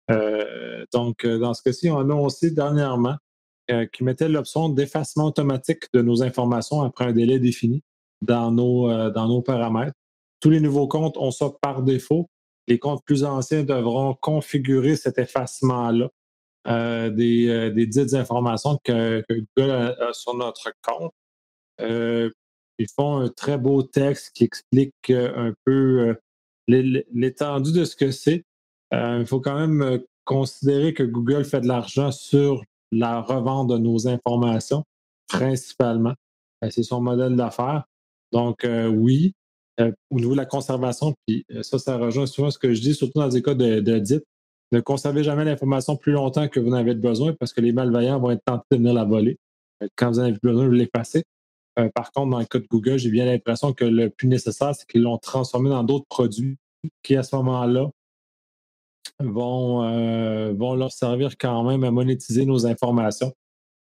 Euh, 0.10 0.84
donc, 0.92 1.28
dans 1.28 1.54
ce 1.54 1.62
cas-ci, 1.62 1.92
on 1.92 1.98
a 2.00 2.02
annoncé 2.02 2.50
dernièrement 2.50 3.18
qu'il 3.94 4.04
mettait 4.04 4.28
l'option 4.28 4.70
d'effacement 4.70 5.26
automatique 5.26 5.84
de 5.94 6.02
nos 6.02 6.24
informations 6.24 6.82
après 6.82 7.06
un 7.06 7.12
délai 7.12 7.38
défini 7.38 7.84
dans 8.24 8.50
nos, 8.50 9.12
dans 9.12 9.28
nos 9.28 9.44
paramètres. 9.44 9.94
Tous 10.40 10.50
les 10.50 10.60
nouveaux 10.60 10.88
comptes 10.88 11.18
ont 11.18 11.30
ça 11.30 11.52
par 11.62 11.84
défaut. 11.84 12.28
Les 12.70 12.78
comptes 12.78 13.04
plus 13.04 13.24
anciens 13.24 13.64
devront 13.64 14.14
configurer 14.14 14.96
cet 14.96 15.18
effacement-là 15.18 16.10
euh, 16.68 17.10
des, 17.10 17.48
euh, 17.48 17.72
des, 17.72 17.88
dites 17.88 18.14
informations 18.14 18.78
que, 18.84 19.24
Google 19.28 19.72
a, 19.72 20.14
sur 20.14 20.36
notre 20.36 20.72
compte. 20.84 21.14
Euh, 21.82 22.30
ils 22.78 22.90
font 22.96 23.18
un 23.18 23.30
très 23.30 23.58
beau 23.58 23.82
texte 23.82 24.36
qui 24.36 24.44
explique 24.44 25.10
un 25.10 25.54
peu 25.66 26.16
l'étendue 26.68 27.74
de 27.74 27.86
ce 27.86 27.96
que 27.96 28.12
c'est. 28.12 28.46
il 28.92 29.26
faut 29.26 29.42
quand 29.42 29.56
même 29.56 30.02
considérer 30.26 30.94
que 30.94 31.04
Google 31.04 31.44
fait 31.44 31.62
de 31.62 31.68
l'argent 31.68 32.12
sur 32.12 32.64
la 32.92 33.20
revente 33.22 33.70
de 33.70 33.78
nos 33.78 34.08
informations, 34.08 34.86
principalement. 35.28 36.14
c'est 36.70 36.84
son 36.84 37.02
modèle 37.02 37.36
d'affaires. 37.36 37.84
Donc, 38.32 38.66
oui, 38.66 39.34
au 40.10 40.20
niveau 40.20 40.32
de 40.32 40.38
la 40.38 40.46
conservation, 40.46 41.14
puis 41.26 41.46
ça, 41.62 41.80
ça 41.80 41.98
rejoint 41.98 42.26
souvent 42.26 42.52
ce 42.52 42.60
que 42.60 42.74
je 42.74 42.82
dis, 42.82 42.94
surtout 42.94 43.20
dans 43.20 43.30
des 43.30 43.42
cas 43.42 43.54
de, 43.54 43.80
de 43.80 43.92
ne 44.72 44.80
conservez 44.82 45.24
jamais 45.24 45.46
l'information 45.46 45.96
plus 45.96 46.12
longtemps 46.12 46.48
que 46.48 46.60
vous 46.60 46.70
en 46.70 46.74
avez 46.74 46.94
besoin 46.94 47.34
parce 47.34 47.54
que 47.54 47.62
les 47.62 47.72
malveillants 47.72 48.20
vont 48.20 48.32
être 48.32 48.44
tentés 48.46 48.66
de 48.72 48.78
venir 48.78 48.94
la 48.94 49.04
voler. 49.04 49.38
Euh, 49.84 49.88
quand 49.96 50.10
vous 50.12 50.20
en 50.20 50.24
avez 50.24 50.38
besoin, 50.42 50.66
vous 50.66 50.72
l'effacez. 50.72 51.24
Euh, 51.80 51.90
par 51.94 52.12
contre, 52.12 52.32
dans 52.32 52.40
le 52.40 52.46
cas 52.46 52.60
de 52.60 52.68
Google, 52.70 52.98
j'ai 52.98 53.10
bien 53.10 53.26
l'impression 53.26 53.74
que 53.74 53.86
le 53.86 54.10
plus 54.10 54.28
nécessaire, 54.28 54.76
c'est 54.76 54.86
qu'ils 54.88 55.02
l'ont 55.02 55.18
transformé 55.18 55.70
dans 55.70 55.84
d'autres 55.84 56.06
produits 56.10 56.58
qui, 57.04 57.16
à 57.16 57.24
ce 57.24 57.36
moment-là, 57.38 57.90
vont, 59.20 59.84
euh, 59.84 60.54
vont 60.54 60.76
leur 60.76 60.92
servir 60.92 61.38
quand 61.38 61.64
même 61.64 61.84
à 61.84 61.92
monétiser 61.92 62.46
nos 62.46 62.66
informations, 62.66 63.34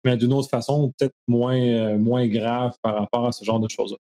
mais 0.04 0.18
d'une 0.18 0.34
autre 0.34 0.50
façon, 0.50 0.92
peut-être 0.98 1.14
moins, 1.28 1.98
moins 1.98 2.28
grave 2.28 2.74
par 2.82 2.96
rapport 2.96 3.28
à 3.28 3.32
ce 3.32 3.44
genre 3.46 3.60
de 3.60 3.70
choses-là. 3.70 3.98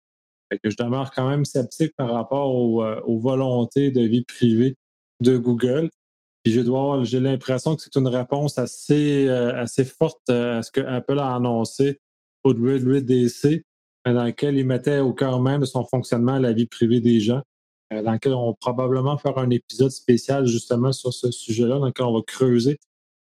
Que 0.58 0.70
je 0.70 0.76
demeure 0.76 1.10
quand 1.12 1.28
même 1.28 1.44
sceptique 1.44 1.94
par 1.96 2.12
rapport 2.12 2.54
aux 2.54 3.18
volontés 3.18 3.90
de 3.90 4.02
vie 4.02 4.24
privée 4.24 4.76
de 5.20 5.36
Google. 5.36 5.90
Puis 6.44 6.52
j'ai 6.52 7.20
l'impression 7.20 7.76
que 7.76 7.82
c'est 7.82 7.96
une 7.96 8.08
réponse 8.08 8.58
assez, 8.58 9.28
euh, 9.28 9.54
assez 9.54 9.84
forte 9.84 10.28
euh, 10.28 10.58
à 10.58 10.62
ce 10.62 10.72
que 10.72 10.80
Apple 10.80 11.18
a 11.18 11.36
annoncé 11.36 12.00
au 12.42 12.52
WWDC, 12.52 13.64
euh, 14.08 14.12
dans 14.12 14.24
lequel 14.24 14.58
il 14.58 14.66
mettait 14.66 14.98
au 14.98 15.12
cœur 15.12 15.40
même 15.40 15.60
de 15.60 15.66
son 15.66 15.84
fonctionnement 15.84 16.38
la 16.38 16.52
vie 16.52 16.66
privée 16.66 17.00
des 17.00 17.20
gens, 17.20 17.42
dans 17.92 18.12
lequel 18.12 18.34
on 18.34 18.48
va 18.48 18.56
probablement 18.58 19.16
faire 19.18 19.38
un 19.38 19.50
épisode 19.50 19.90
spécial 19.90 20.46
justement 20.46 20.92
sur 20.92 21.12
ce 21.12 21.30
sujet-là, 21.30 21.78
dans 21.78 21.86
lequel 21.86 22.06
on 22.06 22.14
va 22.14 22.22
creuser 22.26 22.78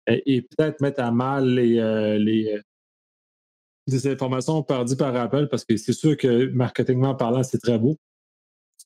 et, 0.07 0.43
peut-être 0.43 0.81
mettre 0.81 1.03
à 1.03 1.11
mal 1.11 1.47
les, 1.47 1.75
les 2.19 2.59
des 3.91 4.07
informations 4.07 4.63
perdues 4.63 4.97
par 4.97 5.15
Apple, 5.17 5.49
parce 5.49 5.65
que 5.65 5.77
c'est 5.77 5.93
sûr 5.93 6.17
que 6.17 6.47
marketingment 6.47 7.15
parlant, 7.15 7.43
c'est 7.43 7.59
très 7.59 7.79
beau 7.79 7.97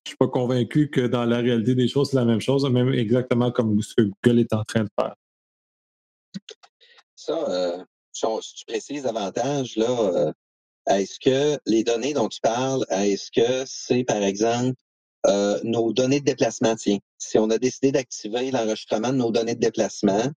je 0.05 0.11
suis 0.11 0.17
pas 0.17 0.29
convaincu 0.29 0.91
que 0.91 1.01
dans 1.01 1.25
la 1.25 1.39
réalité 1.39 1.75
des 1.75 1.89
choses, 1.89 2.11
c'est 2.11 2.17
la 2.17 2.27
même 2.27 2.41
chose, 2.41 2.69
même 2.71 2.93
exactement 2.93 3.51
comme 3.51 3.81
ce 3.81 3.95
que 3.95 4.03
Google 4.03 4.41
est 4.41 4.53
en 4.53 4.65
train 4.65 4.85
de 4.85 4.91
faire. 4.99 5.15
Ça, 7.17 7.49
euh, 7.49 7.83
si 8.13 8.55
tu 8.55 8.65
précises 8.67 9.05
davantage, 9.05 9.77
là, 9.77 9.89
euh, 9.89 10.33
est-ce 10.89 11.19
que 11.19 11.59
les 11.65 11.85
données 11.85 12.13
dont 12.13 12.29
tu 12.29 12.41
parles, 12.41 12.85
est-ce 12.91 13.31
que 13.31 13.65
c'est, 13.67 14.05
par 14.05 14.23
exemple, 14.23 14.77
euh, 15.27 15.59
nos 15.65 15.95
données 15.95 16.21
de 16.21 16.27
déplacement, 16.27 16.75
si 16.77 17.39
on 17.39 17.49
a 17.49 17.57
décidé 17.57 17.93
d'activer 17.93 18.51
l'enregistrement 18.51 19.09
de 19.09 19.17
nos 19.17 19.31
données 19.31 19.55
de 19.55 19.61
déplacement, 19.61 20.31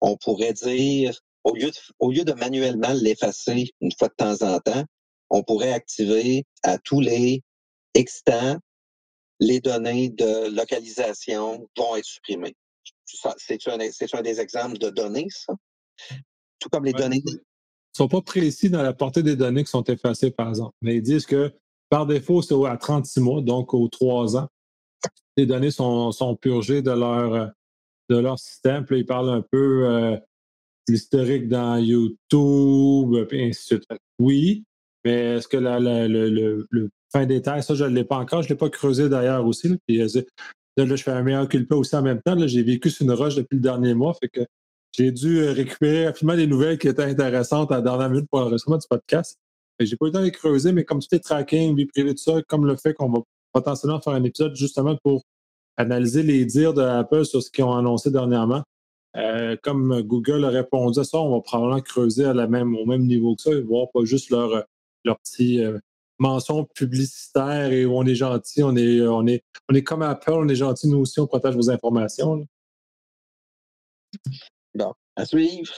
on 0.00 0.16
pourrait 0.16 0.54
dire, 0.54 1.20
au 1.44 1.54
lieu 1.54 1.70
de, 1.70 1.76
au 1.98 2.10
lieu 2.10 2.24
de 2.24 2.32
manuellement 2.32 2.92
l'effacer 2.94 3.70
une 3.80 3.92
fois 3.98 4.08
de 4.08 4.14
temps 4.14 4.42
en 4.42 4.58
temps, 4.60 4.84
on 5.30 5.42
pourrait 5.42 5.72
activer 5.72 6.44
à 6.62 6.78
tous 6.78 7.00
les 7.00 7.42
X 7.94 8.22
temps 8.24 8.58
les 9.40 9.60
données 9.60 10.10
de 10.10 10.54
localisation 10.54 11.68
vont 11.76 11.96
être 11.96 12.04
supprimées. 12.04 12.54
C'est 13.04 13.68
un, 13.68 13.74
un, 13.74 14.22
des 14.22 14.40
exemples 14.40 14.78
de 14.78 14.90
données, 14.90 15.26
ça? 15.30 15.54
Tout 16.58 16.68
comme 16.70 16.84
les 16.84 16.92
données. 16.92 17.22
Ils 17.26 17.34
ne 17.34 17.38
sont 17.96 18.08
pas 18.08 18.22
précis 18.22 18.70
dans 18.70 18.82
la 18.82 18.92
portée 18.92 19.22
des 19.22 19.36
données 19.36 19.64
qui 19.64 19.70
sont 19.70 19.84
effacées, 19.84 20.30
par 20.30 20.48
exemple. 20.48 20.74
Mais 20.82 20.96
ils 20.96 21.02
disent 21.02 21.26
que 21.26 21.52
par 21.90 22.06
défaut, 22.06 22.42
c'est 22.42 22.54
à 22.66 22.76
36 22.76 23.20
mois, 23.20 23.40
donc 23.40 23.74
aux 23.74 23.88
3 23.88 24.36
ans, 24.36 24.48
les 25.36 25.46
données 25.46 25.70
sont, 25.70 26.10
sont 26.12 26.36
purgées 26.36 26.82
de 26.82 26.90
leur, 26.90 27.52
de 28.08 28.16
leur 28.16 28.38
système. 28.38 28.84
Puis 28.84 29.00
ils 29.00 29.06
parlent 29.06 29.30
un 29.30 29.42
peu 29.42 29.86
euh, 29.86 30.16
l'historique 30.88 31.48
dans 31.48 31.76
YouTube, 31.76 33.26
et 33.30 33.48
ainsi 33.48 33.74
de 33.74 33.82
suite. 33.82 34.00
Oui, 34.18 34.64
mais 35.04 35.36
est-ce 35.36 35.48
que 35.48 35.56
la, 35.56 35.78
le, 35.80 36.66
le, 36.70 36.90
fin 37.14 37.26
détail. 37.26 37.62
Ça, 37.62 37.74
je 37.74 37.84
ne 37.84 37.90
l'ai 37.90 38.04
pas 38.04 38.18
encore. 38.18 38.42
Je 38.42 38.48
ne 38.48 38.50
l'ai 38.50 38.58
pas 38.58 38.68
creusé 38.68 39.08
d'ailleurs 39.08 39.46
aussi. 39.46 39.68
Là. 39.68 39.76
Puis, 39.86 40.02
euh, 40.02 40.08
je 40.78 40.96
fais 40.96 41.12
un 41.12 41.22
meilleur 41.22 41.48
culpa 41.48 41.76
aussi 41.76 41.94
en 41.94 42.02
même 42.02 42.20
temps. 42.20 42.36
J'ai 42.46 42.62
vécu 42.62 42.90
sur 42.90 43.04
une 43.04 43.12
roche 43.12 43.36
depuis 43.36 43.54
le 43.54 43.60
dernier 43.60 43.94
mois. 43.94 44.14
Fait 44.14 44.28
que 44.28 44.40
j'ai 44.92 45.12
dû 45.12 45.38
euh, 45.38 45.52
récupérer 45.52 46.06
rapidement 46.06 46.36
des 46.36 46.46
nouvelles 46.46 46.78
qui 46.78 46.88
étaient 46.88 47.04
intéressantes 47.04 47.70
à 47.70 47.76
la 47.76 47.82
dernière 47.82 48.10
minute 48.10 48.26
pour 48.28 48.40
l'enregistrement 48.40 48.78
du 48.78 48.86
podcast. 48.88 49.38
J'ai 49.80 49.96
pas 49.96 50.06
eu 50.06 50.08
le 50.08 50.12
temps 50.12 50.20
de 50.20 50.24
les 50.24 50.32
creuser, 50.32 50.72
mais 50.72 50.84
comme 50.84 51.00
tout 51.00 51.12
est 51.12 51.20
tracking, 51.20 51.76
vie 51.76 51.86
privée, 51.86 52.14
tout 52.14 52.22
ça, 52.22 52.42
comme 52.48 52.66
le 52.66 52.76
fait 52.76 52.94
qu'on 52.94 53.10
va 53.10 53.20
potentiellement 53.52 54.00
faire 54.00 54.12
un 54.12 54.22
épisode 54.22 54.54
justement 54.54 54.96
pour 55.02 55.22
analyser 55.76 56.22
les 56.22 56.44
dires 56.44 56.74
de 56.74 56.82
Apple 56.82 57.24
sur 57.24 57.42
ce 57.42 57.50
qu'ils 57.50 57.64
ont 57.64 57.74
annoncé 57.74 58.10
dernièrement. 58.10 58.62
Euh, 59.16 59.56
comme 59.62 60.02
Google 60.02 60.44
a 60.44 60.48
répondu 60.48 60.98
à 60.98 61.04
ça, 61.04 61.18
on 61.18 61.30
va 61.30 61.40
probablement 61.40 61.80
creuser 61.80 62.24
à 62.24 62.34
la 62.34 62.48
même, 62.48 62.76
au 62.76 62.84
même 62.84 63.06
niveau 63.06 63.36
que 63.36 63.42
ça 63.42 63.50
et 63.52 63.60
voir 63.60 63.86
pas 63.92 64.04
juste 64.04 64.30
leur, 64.30 64.64
leur 65.04 65.18
petit 65.20 65.62
mention 66.18 66.64
publicitaire 66.64 67.72
et 67.72 67.84
où 67.86 67.96
on 67.96 68.04
est 68.06 68.14
gentil, 68.14 68.62
on 68.62 68.76
est, 68.76 69.00
on 69.02 69.26
est, 69.26 69.42
on 69.70 69.74
est 69.74 69.82
comme 69.82 70.02
Apple, 70.02 70.32
on 70.32 70.48
est 70.48 70.54
gentil, 70.54 70.88
nous 70.88 70.98
aussi, 70.98 71.20
on 71.20 71.26
protège 71.26 71.54
vos 71.54 71.70
informations. 71.70 72.46
Bon, 74.74 74.92
à 75.16 75.24
suivre. 75.24 75.72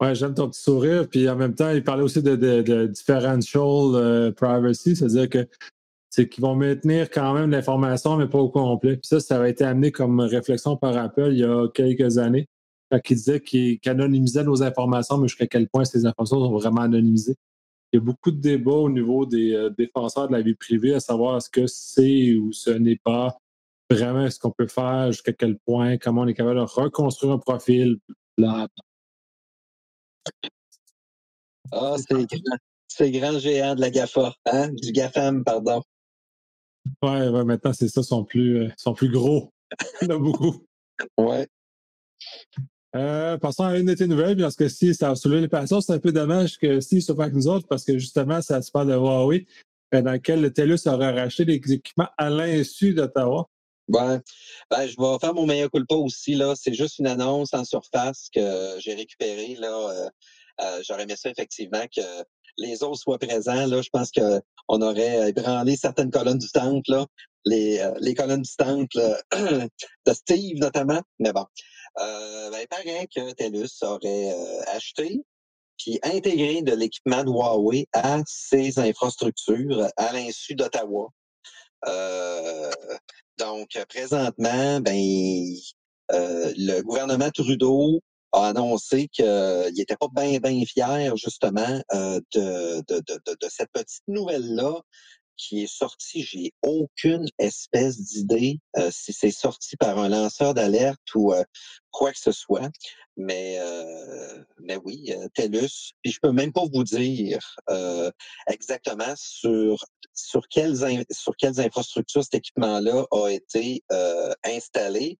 Ouais, 0.00 0.14
j'aime 0.14 0.34
ton 0.34 0.48
petit 0.48 0.62
sourire. 0.62 1.08
Puis 1.08 1.28
en 1.28 1.36
même 1.36 1.54
temps, 1.54 1.70
il 1.70 1.84
parlait 1.84 2.02
aussi 2.02 2.22
de, 2.22 2.36
de, 2.36 2.86
differential 2.86 3.94
euh, 3.94 4.32
privacy, 4.32 4.96
c'est-à-dire 4.96 5.28
que 5.28 5.46
c'est 6.08 6.28
qu'ils 6.28 6.42
vont 6.42 6.56
maintenir 6.56 7.10
quand 7.10 7.34
même 7.34 7.50
l'information, 7.50 8.16
mais 8.16 8.26
pas 8.26 8.38
au 8.38 8.48
complet. 8.48 8.96
Puis 8.96 9.06
ça, 9.06 9.20
ça 9.20 9.40
a 9.40 9.48
été 9.48 9.64
amené 9.64 9.92
comme 9.92 10.20
réflexion 10.20 10.76
par 10.76 10.96
Apple 10.96 11.28
il 11.32 11.38
y 11.38 11.44
a 11.44 11.68
quelques 11.68 12.18
années. 12.18 12.48
Quand 12.90 12.98
ils 13.08 13.16
disaient 13.16 13.40
qu'ils 13.40 13.78
anonymisaient 13.86 14.44
nos 14.44 14.62
informations, 14.62 15.18
mais 15.18 15.28
jusqu'à 15.28 15.46
quel 15.46 15.68
point 15.68 15.84
ces 15.84 16.06
informations 16.06 16.40
sont 16.40 16.52
vraiment 16.52 16.82
anonymisées. 16.82 17.36
Il 17.92 17.96
y 17.96 18.00
a 18.00 18.04
beaucoup 18.04 18.30
de 18.30 18.40
débats 18.40 18.72
au 18.72 18.90
niveau 18.90 19.26
des 19.26 19.52
euh, 19.52 19.70
défenseurs 19.70 20.28
de 20.28 20.32
la 20.32 20.42
vie 20.42 20.54
privée, 20.54 20.94
à 20.94 21.00
savoir 21.00 21.36
est-ce 21.36 21.50
que 21.50 21.66
c'est 21.66 22.34
ou 22.36 22.52
ce 22.52 22.70
n'est 22.70 23.00
pas 23.02 23.36
vraiment 23.90 24.30
ce 24.30 24.38
qu'on 24.38 24.52
peut 24.52 24.68
faire, 24.68 25.10
jusqu'à 25.10 25.32
quel 25.32 25.58
point, 25.58 25.98
comment 25.98 26.22
on 26.22 26.28
est 26.28 26.34
capable 26.34 26.60
de 26.60 26.64
reconstruire 26.64 27.32
un 27.32 27.38
profil. 27.38 27.98
Ah, 31.72 31.96
c'est 31.98 33.10
grand, 33.10 33.30
grand 33.30 33.38
géant 33.38 33.74
de 33.74 33.80
la 33.80 33.90
GAFA, 33.90 34.34
hein? 34.46 34.70
du 34.72 34.92
GAFAM, 34.92 35.44
pardon. 35.44 35.82
Ouais, 37.02 37.28
ouais 37.28 37.44
maintenant, 37.44 37.72
c'est 37.72 37.88
ça, 37.88 38.02
sont 38.02 38.24
plus, 38.24 38.64
euh, 38.64 38.68
sont 38.76 38.94
plus 38.94 39.10
gros. 39.10 39.52
Il 40.02 40.08
y 40.08 40.12
en 40.12 40.16
a 40.16 40.18
beaucoup. 40.18 40.66
Ouais. 41.18 41.48
Euh, 42.96 43.38
passons 43.38 43.64
à 43.64 43.78
une 43.78 43.86
de 43.86 43.94
tes 43.94 44.06
nouvelles, 44.06 44.36
parce 44.36 44.56
que 44.56 44.68
si 44.68 44.94
ça 44.94 45.10
a 45.10 45.14
soulevé 45.14 45.42
les 45.42 45.48
passions, 45.48 45.80
c'est 45.80 45.92
un 45.92 45.98
peu 45.98 46.12
dommage 46.12 46.58
que 46.58 46.80
si 46.80 47.00
soit 47.00 47.14
pas 47.14 47.24
avec 47.24 47.34
nous 47.34 47.46
autres, 47.46 47.68
parce 47.68 47.84
que 47.84 47.98
justement, 47.98 48.42
ça 48.42 48.60
se 48.62 48.70
parle 48.70 48.88
de 48.88 48.94
Huawei, 48.94 49.46
euh, 49.94 50.02
dans 50.02 50.12
lequel 50.12 50.40
le 50.40 50.52
TELUS 50.52 50.86
aurait 50.86 51.12
racheté 51.12 51.44
des 51.44 51.72
équipements 51.72 52.08
à 52.18 52.30
l'insu 52.30 52.94
d'Ottawa. 52.94 53.48
Ben, 53.90 54.22
ben, 54.70 54.86
je 54.86 54.94
vais 54.96 55.18
faire 55.20 55.34
mon 55.34 55.46
meilleur 55.46 55.68
culpa 55.68 55.96
aussi. 55.96 56.36
Là. 56.36 56.54
C'est 56.56 56.74
juste 56.74 57.00
une 57.00 57.08
annonce 57.08 57.52
en 57.54 57.64
surface 57.64 58.28
que 58.32 58.76
j'ai 58.78 58.94
récupérée. 58.94 59.56
Là. 59.58 59.68
Euh, 59.68 60.08
euh, 60.60 60.82
j'aurais 60.86 61.02
aimé 61.02 61.16
ça 61.16 61.28
effectivement 61.28 61.84
que 61.94 62.02
les 62.56 62.84
autres 62.84 63.00
soient 63.00 63.18
présents. 63.18 63.66
Là. 63.66 63.82
Je 63.82 63.88
pense 63.92 64.12
qu'on 64.12 64.82
aurait 64.82 65.30
ébranlé 65.30 65.76
certaines 65.76 66.10
colonnes 66.10 66.38
du 66.38 66.50
temple, 66.50 66.88
là. 66.88 67.06
Les, 67.46 67.80
euh, 67.80 67.92
les 68.00 68.14
colonnes 68.14 68.42
du 68.42 68.54
temple 68.56 68.96
de 69.32 70.12
Steve 70.12 70.58
notamment. 70.58 71.00
Mais 71.18 71.32
bon. 71.32 71.46
Euh, 71.98 72.50
ben, 72.50 72.58
il 72.60 72.68
paraît 72.68 73.08
que 73.14 73.32
TELUS 73.32 73.82
aurait 73.82 74.34
acheté 74.68 75.22
puis 75.80 75.98
intégré 76.02 76.62
de 76.62 76.74
l'équipement 76.74 77.24
de 77.24 77.30
Huawei 77.30 77.86
à 77.92 78.18
ses 78.26 78.78
infrastructures 78.78 79.88
à 79.96 80.12
l'insu 80.12 80.54
d'Ottawa. 80.54 81.08
Euh, 81.86 82.70
donc, 83.38 83.68
présentement, 83.88 84.80
ben, 84.80 85.02
euh, 86.12 86.52
le 86.56 86.82
gouvernement 86.82 87.30
Trudeau 87.30 88.00
a 88.32 88.48
annoncé 88.48 89.08
qu'il 89.08 89.24
n'était 89.74 89.96
pas 89.96 90.08
bien, 90.14 90.38
bien 90.38 90.62
fier, 90.66 91.16
justement, 91.16 91.82
euh, 91.94 92.20
de, 92.34 92.82
de, 92.86 93.00
de, 93.06 93.20
de, 93.26 93.48
cette 93.48 93.72
petite 93.72 94.04
nouvelle-là 94.06 94.80
qui 95.40 95.62
est 95.64 95.72
sortie. 95.72 96.22
J'ai 96.22 96.52
aucune 96.62 97.26
espèce 97.38 98.00
d'idée 98.00 98.60
euh, 98.76 98.90
si 98.92 99.12
c'est 99.12 99.30
sorti 99.30 99.76
par 99.76 99.98
un 99.98 100.08
lanceur 100.08 100.54
d'alerte 100.54 101.00
ou 101.14 101.32
quoi 101.90 102.12
que 102.12 102.18
ce 102.18 102.32
soit. 102.32 102.70
Mais, 103.16 103.58
mais 104.60 104.76
oui, 104.84 105.12
TELUS. 105.34 105.92
Puis 106.02 106.12
je 106.12 106.18
peux 106.22 106.32
même 106.32 106.52
pas 106.52 106.64
vous 106.72 106.84
dire 106.84 107.38
exactement 108.48 109.14
sur 109.16 109.84
sur 110.14 110.48
quelles 110.48 110.76
sur 111.10 111.36
quelles 111.36 111.60
infrastructures 111.60 112.22
cet 112.22 112.34
équipement-là 112.34 113.04
a 113.10 113.28
été 113.28 113.82
installé. 114.44 115.18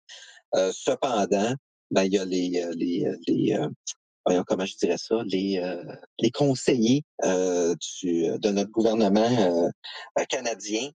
cependant, 0.53 1.53
ben, 1.91 2.03
il 2.03 2.13
y 2.13 2.17
a 2.17 2.25
les, 2.25 2.65
les, 2.75 3.11
les 3.27 3.57
voyons 4.25 4.43
comment 4.45 4.65
je 4.65 4.75
dirais 4.77 4.97
ça, 4.97 5.15
les, 5.25 5.61
les 6.19 6.31
conseillers 6.31 7.03
du, 7.23 8.37
de 8.39 8.49
notre 8.49 8.71
gouvernement 8.71 9.71
canadien 10.29 10.89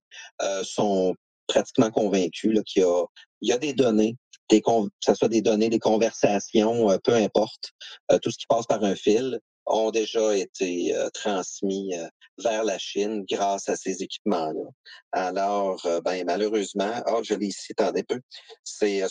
sont 0.63 1.13
pratiquement 1.47 1.91
convaincus 1.91 2.59
qu'il 2.65 2.81
y 2.81 2.85
a, 2.85 3.03
il 3.41 3.49
y 3.49 3.51
a 3.53 3.57
des 3.57 3.73
données 3.73 4.17
des 4.49 4.61
que 4.61 4.71
ce 5.01 5.13
soit 5.13 5.27
des 5.27 5.41
données, 5.41 5.69
des 5.69 5.79
conversations, 5.79 6.89
euh, 6.89 6.97
peu 7.03 7.13
importe, 7.13 7.71
euh, 8.11 8.19
tout 8.19 8.31
ce 8.31 8.37
qui 8.37 8.45
passe 8.47 8.65
par 8.65 8.83
un 8.83 8.95
fil 8.95 9.39
ont 9.67 9.91
déjà 9.91 10.35
été 10.35 10.95
euh, 10.95 11.09
transmis 11.13 11.93
vers 12.37 12.63
la 12.63 12.77
Chine 12.77 13.25
grâce 13.29 13.67
à 13.69 13.75
ces 13.75 14.01
équipements-là. 14.03 14.69
Alors, 15.11 15.81
ben, 16.05 16.23
malheureusement, 16.25 17.03
oh, 17.07 17.21
je 17.23 17.33
l'ai 17.33 17.47
ici, 17.47 17.73
attendez 17.77 18.03
peu, 18.03 18.19
c'est 18.63 19.03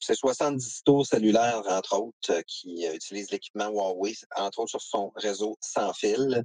70 0.00 0.82
tours 0.84 1.06
cellulaires, 1.06 1.62
entre 1.68 1.98
autres, 2.00 2.42
qui 2.46 2.84
utilisent 2.92 3.30
l'équipement 3.30 3.68
Huawei, 3.68 4.14
entre 4.36 4.60
autres 4.60 4.70
sur 4.70 4.82
son 4.82 5.12
réseau 5.16 5.56
sans 5.60 5.92
fil, 5.92 6.44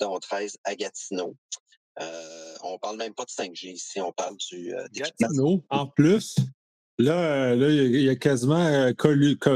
dont 0.00 0.18
13 0.18 0.58
à 0.64 0.74
Gatineau. 0.74 1.34
Euh, 2.00 2.54
on 2.62 2.78
parle 2.78 2.96
même 2.98 3.14
pas 3.14 3.24
de 3.24 3.30
5G 3.30 3.72
ici, 3.72 4.00
on 4.00 4.12
parle 4.12 4.36
du 4.36 4.74
Gatineau, 4.92 5.62
en 5.70 5.86
plus? 5.86 6.36
Là, 7.00 7.12
euh, 7.12 7.56
là, 7.56 7.68
il 7.70 8.02
y 8.02 8.10
a 8.10 8.16
quasiment, 8.16 8.66
euh, 8.66 8.92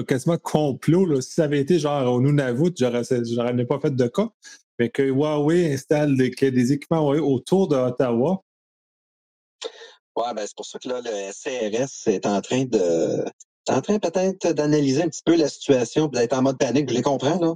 quasiment 0.03 0.39
complot. 0.39 1.05
Là. 1.05 1.21
Si 1.21 1.33
ça 1.33 1.45
avait 1.45 1.61
été 1.61 1.79
genre 1.79 2.11
au 2.11 2.21
Nunavut, 2.21 2.73
j'aurais, 2.75 3.03
pas 3.67 3.81
fait 3.81 3.95
de 3.95 4.07
cas. 4.07 4.29
Mais 4.79 4.89
que 4.89 5.03
Huawei 5.03 5.73
installe 5.73 6.17
des, 6.17 6.73
équipements 6.73 7.07
autour 7.07 7.69
d'Ottawa. 7.69 8.43
Oui, 10.17 10.25
ben 10.35 10.47
c'est 10.47 10.57
pour 10.57 10.65
ça 10.65 10.79
que 10.79 10.89
là, 10.89 11.03
le 11.05 11.33
CRS 11.33 12.09
est 12.09 12.25
en 12.25 12.41
train 12.41 12.65
de. 12.65 13.25
en 13.69 13.81
train 13.83 13.99
peut-être 13.99 14.53
d'analyser 14.53 15.03
un 15.03 15.09
petit 15.09 15.23
peu 15.25 15.37
la 15.37 15.49
situation 15.49 16.07
d'être 16.07 16.33
en 16.33 16.43
mode 16.43 16.59
panique. 16.59 16.89
Je 16.89 16.95
les 16.95 17.03
comprends, 17.03 17.39
là. 17.39 17.55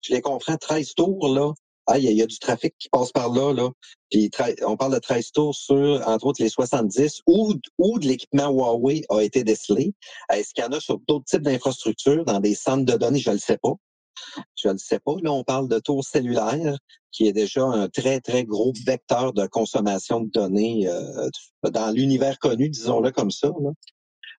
Je 0.00 0.14
les 0.14 0.20
comprends. 0.20 0.56
13 0.56 0.94
tours, 0.94 1.34
là 1.34 1.52
ah, 1.86 1.98
il 1.98 2.10
y, 2.10 2.22
a 2.22 2.26
du 2.26 2.38
trafic 2.38 2.74
qui 2.78 2.88
passe 2.88 3.12
par 3.12 3.30
là, 3.30 3.52
là. 3.52 3.68
Puis 4.10 4.30
on 4.62 4.76
parle 4.76 4.94
de 4.94 4.98
13 4.98 5.32
tours 5.32 5.54
sur, 5.54 6.02
entre 6.06 6.26
autres, 6.26 6.42
les 6.42 6.48
70, 6.48 7.20
où, 7.26 7.54
où 7.78 7.98
de 7.98 8.06
l'équipement 8.06 8.48
Huawei 8.48 9.02
a 9.10 9.20
été 9.20 9.44
décelé. 9.44 9.92
Est-ce 10.32 10.54
qu'il 10.54 10.64
y 10.64 10.66
en 10.66 10.72
a 10.72 10.80
sur 10.80 10.98
d'autres 11.06 11.26
types 11.26 11.42
d'infrastructures, 11.42 12.24
dans 12.24 12.40
des 12.40 12.54
centres 12.54 12.84
de 12.84 12.96
données? 12.96 13.18
Je 13.18 13.30
ne 13.30 13.34
le 13.34 13.40
sais 13.40 13.58
pas. 13.58 13.74
Je 14.56 14.68
ne 14.68 14.72
le 14.72 14.78
sais 14.78 14.98
pas. 14.98 15.14
Là, 15.22 15.32
on 15.32 15.44
parle 15.44 15.68
de 15.68 15.78
tours 15.78 16.04
cellulaires, 16.04 16.78
qui 17.12 17.26
est 17.26 17.32
déjà 17.32 17.62
un 17.64 17.88
très, 17.88 18.20
très 18.20 18.44
gros 18.44 18.72
vecteur 18.86 19.32
de 19.32 19.46
consommation 19.46 20.20
de 20.20 20.30
données 20.30 20.88
euh, 20.88 21.28
dans 21.70 21.90
l'univers 21.90 22.38
connu, 22.38 22.68
disons-le 22.68 23.10
comme 23.10 23.30
ça. 23.30 23.48
Là. 23.48 23.70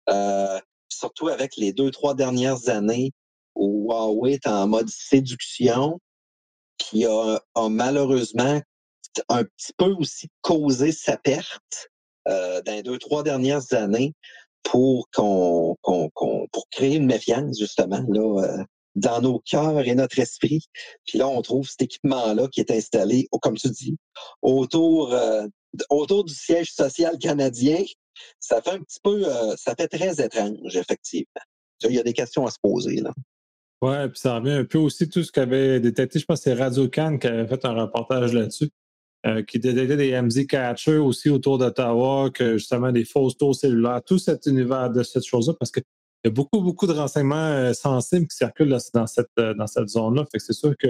Euh, 0.09 0.59
surtout 0.89 1.27
avec 1.27 1.57
les 1.57 1.73
deux, 1.73 1.91
trois 1.91 2.15
dernières 2.15 2.69
années 2.69 3.11
où 3.55 3.91
Huawei 3.91 4.33
est 4.33 4.47
en 4.47 4.67
mode 4.67 4.89
séduction, 4.89 5.99
qui 6.77 7.05
a, 7.05 7.39
malheureusement 7.69 8.61
un 9.29 9.43
petit 9.43 9.73
peu 9.77 9.93
aussi 9.93 10.27
causé 10.41 10.91
sa 10.91 11.17
perte 11.17 11.89
euh, 12.27 12.61
dans 12.63 12.73
les 12.73 12.83
deux, 12.83 12.97
trois 12.97 13.23
dernières 13.23 13.73
années 13.73 14.13
pour 14.63 15.07
qu'on, 15.13 15.77
pour 15.83 16.69
créer 16.71 16.95
une 16.95 17.05
méfiance, 17.05 17.57
justement, 17.59 18.03
là, 18.09 18.43
euh, 18.43 18.63
dans 18.95 19.21
nos 19.21 19.39
cœurs 19.39 19.81
et 19.81 19.95
notre 19.95 20.19
esprit. 20.19 20.65
Puis 21.05 21.17
là, 21.17 21.27
on 21.27 21.41
trouve 21.41 21.67
cet 21.67 21.83
équipement-là 21.83 22.47
qui 22.47 22.61
est 22.61 22.71
installé, 22.71 23.27
comme 23.41 23.57
tu 23.57 23.69
dis, 23.69 23.95
autour, 24.41 25.13
euh, 25.13 25.45
autour 25.89 26.23
du 26.23 26.33
siège 26.33 26.73
social 26.73 27.17
canadien. 27.19 27.83
Ça 28.39 28.61
fait 28.61 28.71
un 28.71 28.79
petit 28.79 28.99
peu, 29.03 29.25
ça 29.57 29.75
fait 29.75 29.89
très 29.89 30.23
étrange, 30.23 30.75
effectivement. 30.75 31.41
Il 31.83 31.91
y 31.91 31.99
a 31.99 32.03
des 32.03 32.13
questions 32.13 32.47
à 32.47 32.51
se 32.51 32.57
poser, 32.61 33.01
là. 33.01 33.13
Ouais, 33.85 34.09
puis 34.09 34.19
ça 34.19 34.39
revient 34.39 34.53
un 34.53 34.65
peu 34.65 34.79
aussi 34.79 35.07
tout 35.07 35.21
ce 35.21 35.31
qu'avait 35.31 35.79
détecté, 35.79 36.17
je 36.17 36.25
pense 36.25 36.39
que 36.39 36.45
c'est 36.45 36.53
Radio 36.55 36.89
Can 36.89 37.19
qui 37.19 37.27
avait 37.27 37.45
fait 37.45 37.63
un 37.65 37.73
reportage 37.73 38.33
là-dessus, 38.33 38.71
euh, 39.27 39.43
qui 39.43 39.59
détectait 39.59 39.95
des 39.95 40.19
MZ 40.19 40.47
catchers 40.47 40.97
aussi 40.97 41.29
autour 41.29 41.59
d'Ottawa, 41.59 42.31
que 42.33 42.57
justement 42.57 42.91
des 42.91 43.05
fausses 43.05 43.37
tours 43.37 43.53
cellulaires, 43.53 44.01
tout 44.03 44.17
cet 44.17 44.47
univers 44.47 44.89
de 44.89 45.03
cette 45.03 45.23
chose-là, 45.23 45.53
parce 45.59 45.69
qu'il 45.71 45.83
y 46.23 46.29
a 46.29 46.31
beaucoup, 46.31 46.61
beaucoup 46.61 46.87
de 46.87 46.93
renseignements 46.93 47.35
euh, 47.35 47.73
sensibles 47.73 48.25
qui 48.25 48.37
circulent 48.37 48.75
dans 48.95 49.05
cette, 49.05 49.27
euh, 49.37 49.53
cette 49.67 49.89
zone-là. 49.89 50.25
Fait 50.31 50.39
que 50.39 50.43
c'est 50.43 50.53
sûr 50.53 50.73
que 50.79 50.87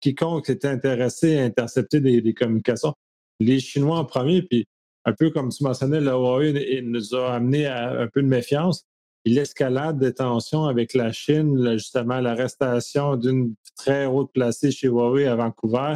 quiconque 0.00 0.48
était 0.48 0.68
intéressé 0.68 1.36
à 1.36 1.44
intercepter 1.44 2.00
des, 2.00 2.32
communications, 2.32 2.94
les 3.38 3.60
Chinois 3.60 3.98
en 3.98 4.06
premier, 4.06 4.40
puis 4.40 4.64
un 5.04 5.12
peu 5.12 5.28
comme 5.28 5.50
tu 5.50 5.62
mentionnais, 5.62 6.00
Huawei 6.00 6.80
nous 6.84 7.14
a 7.14 7.34
amené 7.34 7.66
à 7.66 8.00
un 8.00 8.08
peu 8.08 8.22
de 8.22 8.28
méfiance 8.28 8.86
l'escalade 9.24 9.98
des 9.98 10.14
tensions 10.14 10.64
avec 10.64 10.94
la 10.94 11.12
Chine, 11.12 11.72
justement 11.72 12.20
l'arrestation 12.20 13.16
d'une 13.16 13.54
très 13.76 14.06
haute 14.06 14.32
placée 14.32 14.70
chez 14.70 14.88
Huawei 14.88 15.26
à 15.26 15.36
Vancouver 15.36 15.94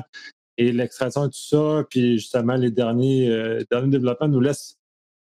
et 0.56 0.72
l'extraction 0.72 1.22
de 1.22 1.28
tout 1.28 1.38
ça, 1.38 1.84
puis 1.88 2.18
justement 2.18 2.54
les 2.54 2.70
derniers, 2.70 3.28
euh, 3.30 3.62
derniers 3.70 3.90
développements 3.90 4.28
nous 4.28 4.40
laissent 4.40 4.76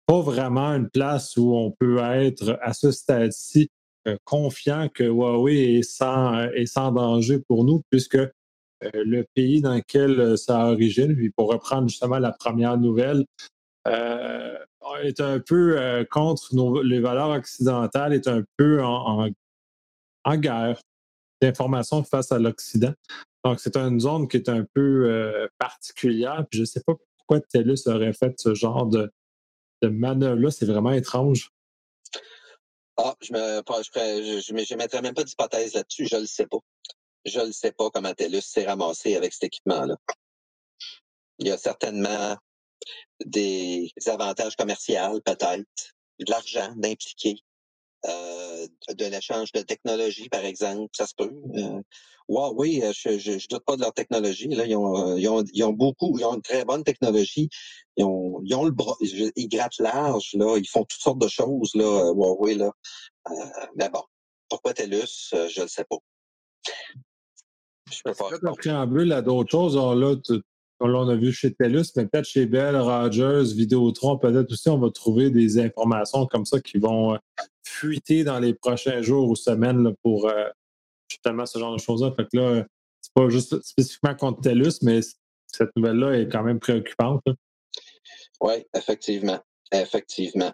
pas 0.06 0.22
vraiment 0.22 0.70
une 0.74 0.90
place 0.90 1.36
où 1.38 1.54
on 1.56 1.72
peut 1.72 2.00
être 2.00 2.58
à 2.62 2.74
ce 2.74 2.92
stade-ci 2.92 3.70
euh, 4.08 4.18
confiant 4.24 4.88
que 4.94 5.04
Huawei 5.04 5.80
est 5.80 5.84
sans, 5.84 6.50
est 6.50 6.66
sans 6.66 6.92
danger 6.92 7.40
pour 7.48 7.66
nous, 7.66 7.82
puisque 7.90 8.16
euh, 8.16 8.30
le 8.94 9.26
pays 9.36 9.62
dans 9.62 9.76
lequel 9.76 10.38
ça 10.38 10.72
origine, 10.72 11.16
puis 11.16 11.30
pour 11.30 11.52
reprendre 11.52 11.90
justement 11.90 12.18
la 12.18 12.32
première 12.32 12.78
nouvelle, 12.78 13.20
euh, 13.20 13.59
est 13.90 15.22
un 15.22 15.40
peu 15.40 15.80
euh, 15.80 16.04
contre 16.06 16.84
les 16.84 17.00
valeurs 17.00 17.30
occidentales, 17.30 18.14
est 18.14 18.28
un 18.28 18.44
peu 18.58 18.84
en, 18.84 19.30
guerre. 20.36 20.80
d'informations 21.42 22.04
face 22.04 22.32
à 22.32 22.40
l'Occident. 22.40 22.94
Donc, 23.44 23.60
c'est 23.60 23.78
une 23.78 24.00
zone 24.00 24.28
qui 24.28 24.38
est 24.38 24.50
un 24.50 24.66
peu 24.74 25.48
particulière. 25.58 26.46
Puis 26.50 26.58
je 26.58 26.64
ne 26.64 26.66
sais 26.66 26.82
pas 26.86 26.94
pourquoi 27.18 27.40
TELUS 27.40 27.88
aurait 27.88 28.14
fait 28.14 28.34
ce 28.38 28.54
genre 28.54 28.86
de, 28.86 29.12
de 29.82 29.88
manœuvre-là. 29.88 30.52
C'est 30.52 30.66
vraiment 30.66 30.92
étrange. 30.92 31.52
Ah, 32.98 33.16
je 33.22 33.32
ne 33.32 34.42
je, 34.42 34.76
mettrais 34.76 35.02
même 35.02 35.14
pas 35.14 35.24
d'hypothèse 35.24 35.74
là-dessus. 35.74 36.06
Je 36.06 36.16
ne 36.18 36.22
le 36.22 36.28
sais 36.28 36.48
pas. 36.48 36.58
Je 37.26 37.40
ne 37.40 37.52
sais 37.52 37.72
pas 37.72 37.90
comment 37.90 38.14
TELUS 38.14 38.42
s'est 38.42 38.66
ramassé 38.66 39.16
avec 39.16 39.34
cet 39.34 39.46
équipement-là. 39.46 39.96
Il 41.38 41.48
y 41.48 41.52
a 41.52 41.58
certainement 41.58 42.36
des 43.26 43.92
avantages 44.08 44.56
commerciaux, 44.56 45.20
peut-être, 45.26 45.66
de 46.20 46.30
l'argent 46.30 46.74
d'impliquer, 46.76 47.38
euh, 48.06 48.68
de 48.94 49.06
l'échange 49.06 49.52
de 49.52 49.62
technologie, 49.62 50.30
par 50.30 50.46
exemple, 50.46 50.90
ça 50.96 51.06
se 51.06 51.14
peut. 51.16 51.32
Euh, 51.56 51.82
oui, 52.28 52.82
euh, 52.84 52.94
je, 52.96 53.18
je, 53.18 53.48
doute 53.50 53.66
pas 53.66 53.76
de 53.76 53.82
leur 53.82 53.94
technologie. 53.94 54.48
Là, 54.48 54.66
ils 54.66 54.76
ont, 54.78 55.18
ils 55.18 55.28
ont, 55.28 55.44
ils 55.54 55.64
ont 55.64 55.74
beaucoup, 55.74 56.18
ils 56.18 56.24
ont 56.24 56.36
une 56.36 56.42
très 56.42 56.64
bonne 56.64 56.84
technologie. 56.84 57.50
Ils 57.98 58.06
ont, 58.06 58.40
ils 58.46 58.56
ont 58.56 58.64
le 58.64 58.72
bras, 58.72 58.96
ils 59.02 59.50
grattent 59.50 59.80
large, 59.80 60.30
là, 60.34 60.58
ils 60.58 60.68
font 60.68 60.86
toutes 60.86 61.02
sortes 61.02 61.20
de 61.20 61.28
choses, 61.28 61.72
là, 61.76 62.12
Huawei, 62.14 62.56
là. 62.56 62.72
mais 63.76 63.90
bon, 63.90 64.04
pourquoi 64.48 64.74
TELUS, 64.74 65.34
je 65.34 65.62
ne 65.62 65.68
sais 65.68 65.84
pas. 65.84 65.98
Je 67.92 68.02
peux 68.04 68.14
pas. 68.14 68.30
préambule 68.58 69.12
à 69.12 69.22
d'autres 69.22 69.52
choses. 69.52 69.76
là, 69.76 70.16
on 70.80 71.10
a 71.10 71.16
vu 71.16 71.32
chez 71.32 71.54
TELUS, 71.54 71.86
mais 71.96 72.06
peut-être 72.08 72.26
chez 72.26 72.46
Bell, 72.46 72.76
Rogers, 72.76 73.54
Vidéotron, 73.54 74.18
peut-être 74.18 74.52
aussi, 74.52 74.70
on 74.70 74.80
va 74.80 74.90
trouver 74.90 75.30
des 75.30 75.60
informations 75.60 76.26
comme 76.26 76.46
ça 76.46 76.60
qui 76.60 76.78
vont 76.78 77.14
euh, 77.14 77.18
fuiter 77.64 78.24
dans 78.24 78.40
les 78.40 78.54
prochains 78.54 79.02
jours 79.02 79.30
ou 79.30 79.36
semaines 79.36 79.94
pour 80.04 80.28
euh, 80.28 80.50
justement 81.10 81.46
ce 81.46 81.60
genre 81.60 81.74
de 81.74 81.82
choses-là. 81.82 82.12
Fait 82.12 82.24
que 82.24 82.38
là, 82.38 82.66
c'est 83.02 83.14
pas 83.14 83.30
juste 83.30 83.62
spécifiquement 83.62 84.16
contre 84.16 84.42
TELUS, 84.42 84.80
mais 84.84 85.02
cette 85.48 85.76
nouvelle-là 85.76 86.20
est 86.20 86.30
quand 86.30 86.44
même 86.44 86.60
préoccupante. 86.60 87.24
Oui, 88.42 88.54
effectivement. 88.76 89.40
Effectivement. 89.72 90.52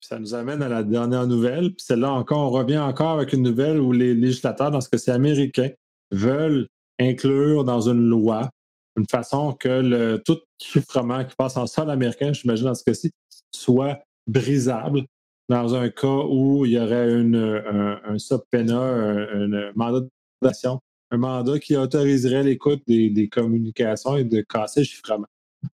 ça 0.00 0.18
nous 0.18 0.34
amène 0.34 0.62
à 0.62 0.68
la 0.68 0.82
dernière 0.82 1.26
nouvelle. 1.26 1.74
Puis 1.74 1.84
celle-là 1.86 2.12
encore, 2.12 2.38
on 2.40 2.50
revient 2.50 2.78
encore 2.78 3.10
avec 3.10 3.32
une 3.32 3.42
nouvelle 3.42 3.80
où 3.80 3.92
les 3.92 4.14
législateurs, 4.14 4.70
dans 4.70 4.80
ce 4.80 4.88
que 4.88 4.98
c'est 4.98 5.12
américain, 5.12 5.70
veulent 6.10 6.68
inclure 7.00 7.64
dans 7.64 7.88
une 7.88 8.08
loi 8.08 8.50
une 8.96 9.06
façon 9.08 9.52
que 9.52 9.68
le, 9.68 10.22
tout 10.24 10.38
chiffrement 10.58 11.24
qui 11.24 11.34
passe 11.36 11.56
en 11.56 11.66
sol 11.66 11.90
américain, 11.90 12.32
j'imagine 12.32 12.66
dans 12.66 12.74
ce 12.74 12.84
cas-ci, 12.84 13.10
soit 13.50 13.98
brisable 14.26 15.04
dans 15.48 15.74
un 15.74 15.90
cas 15.90 16.06
où 16.28 16.64
il 16.64 16.72
y 16.72 16.78
aurait 16.78 17.12
une, 17.12 17.36
un, 17.36 18.00
un 18.04 18.18
subpoena, 18.18 18.80
un, 18.80 19.72
mandat 19.74 20.06
d'action, 20.40 20.80
un 21.10 21.18
mandat 21.18 21.58
qui 21.58 21.76
autoriserait 21.76 22.42
l'écoute 22.42 22.82
des, 22.86 23.28
communications 23.30 24.16
et 24.16 24.24
de 24.24 24.40
casser 24.42 24.80
le 24.80 24.84
chiffrement. 24.84 25.26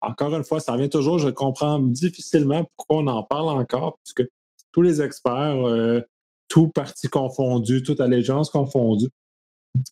Encore 0.02 0.36
une 0.36 0.44
fois, 0.44 0.60
ça 0.60 0.74
revient 0.74 0.90
toujours, 0.90 1.18
je 1.18 1.30
comprends 1.30 1.80
difficilement 1.80 2.66
pourquoi 2.76 2.98
on 2.98 3.08
en 3.08 3.24
parle 3.24 3.50
encore, 3.50 3.98
puisque 4.04 4.30
tous 4.72 4.82
les 4.82 5.02
experts, 5.02 5.66
euh, 5.66 6.02
tout 6.50 6.70
parti 6.70 7.08
confondu, 7.08 7.84
toute 7.84 8.00
allégeance 8.00 8.50
confondue, 8.50 9.10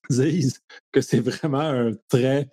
disent 0.09 0.59
que 0.91 1.01
c'est 1.01 1.19
vraiment 1.19 1.59
un 1.59 1.91
très, 2.09 2.49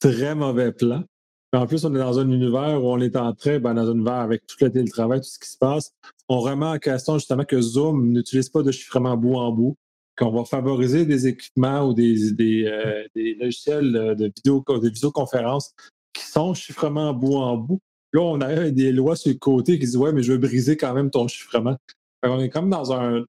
très 0.00 0.34
mauvais 0.34 0.72
plan. 0.72 1.04
En 1.52 1.66
plus, 1.66 1.84
on 1.84 1.94
est 1.94 1.98
dans 1.98 2.18
un 2.18 2.30
univers 2.30 2.82
où 2.82 2.90
on 2.90 3.00
est 3.00 3.16
entré 3.16 3.58
ben, 3.58 3.74
dans 3.74 3.88
un 3.88 3.94
univers 3.94 4.14
avec 4.14 4.46
tout 4.46 4.56
le 4.60 4.70
télétravail, 4.70 5.20
tout 5.20 5.28
ce 5.28 5.38
qui 5.38 5.48
se 5.48 5.56
passe. 5.56 5.92
On 6.28 6.40
remet 6.40 6.66
en 6.66 6.78
question 6.78 7.14
justement 7.18 7.44
que 7.44 7.60
Zoom 7.60 8.10
n'utilise 8.10 8.48
pas 8.50 8.62
de 8.62 8.72
chiffrement 8.72 9.16
bout 9.16 9.36
en 9.36 9.52
bout, 9.52 9.76
qu'on 10.18 10.30
va 10.30 10.44
favoriser 10.44 11.06
des 11.06 11.26
équipements 11.28 11.86
ou 11.88 11.94
des, 11.94 12.34
euh, 12.66 13.04
logiciels 13.14 13.92
de, 14.18 14.32
de 14.44 14.88
visioconférence 14.88 15.72
qui 16.12 16.24
sont 16.24 16.52
chiffrement 16.52 17.14
bout 17.14 17.36
en 17.36 17.56
bout. 17.56 17.80
Là, 18.12 18.22
on 18.22 18.40
a 18.40 18.70
des 18.70 18.92
lois 18.92 19.16
sur 19.16 19.30
le 19.30 19.38
côté 19.38 19.74
qui 19.74 19.86
disent 19.86 19.96
Ouais, 19.96 20.12
mais 20.12 20.22
je 20.22 20.32
veux 20.32 20.38
briser 20.38 20.76
quand 20.76 20.94
même 20.94 21.10
ton 21.10 21.28
chiffrement. 21.28 21.76
on 22.22 22.40
est 22.40 22.48
comme 22.48 22.70
dans 22.70 22.92
un, 22.92 23.24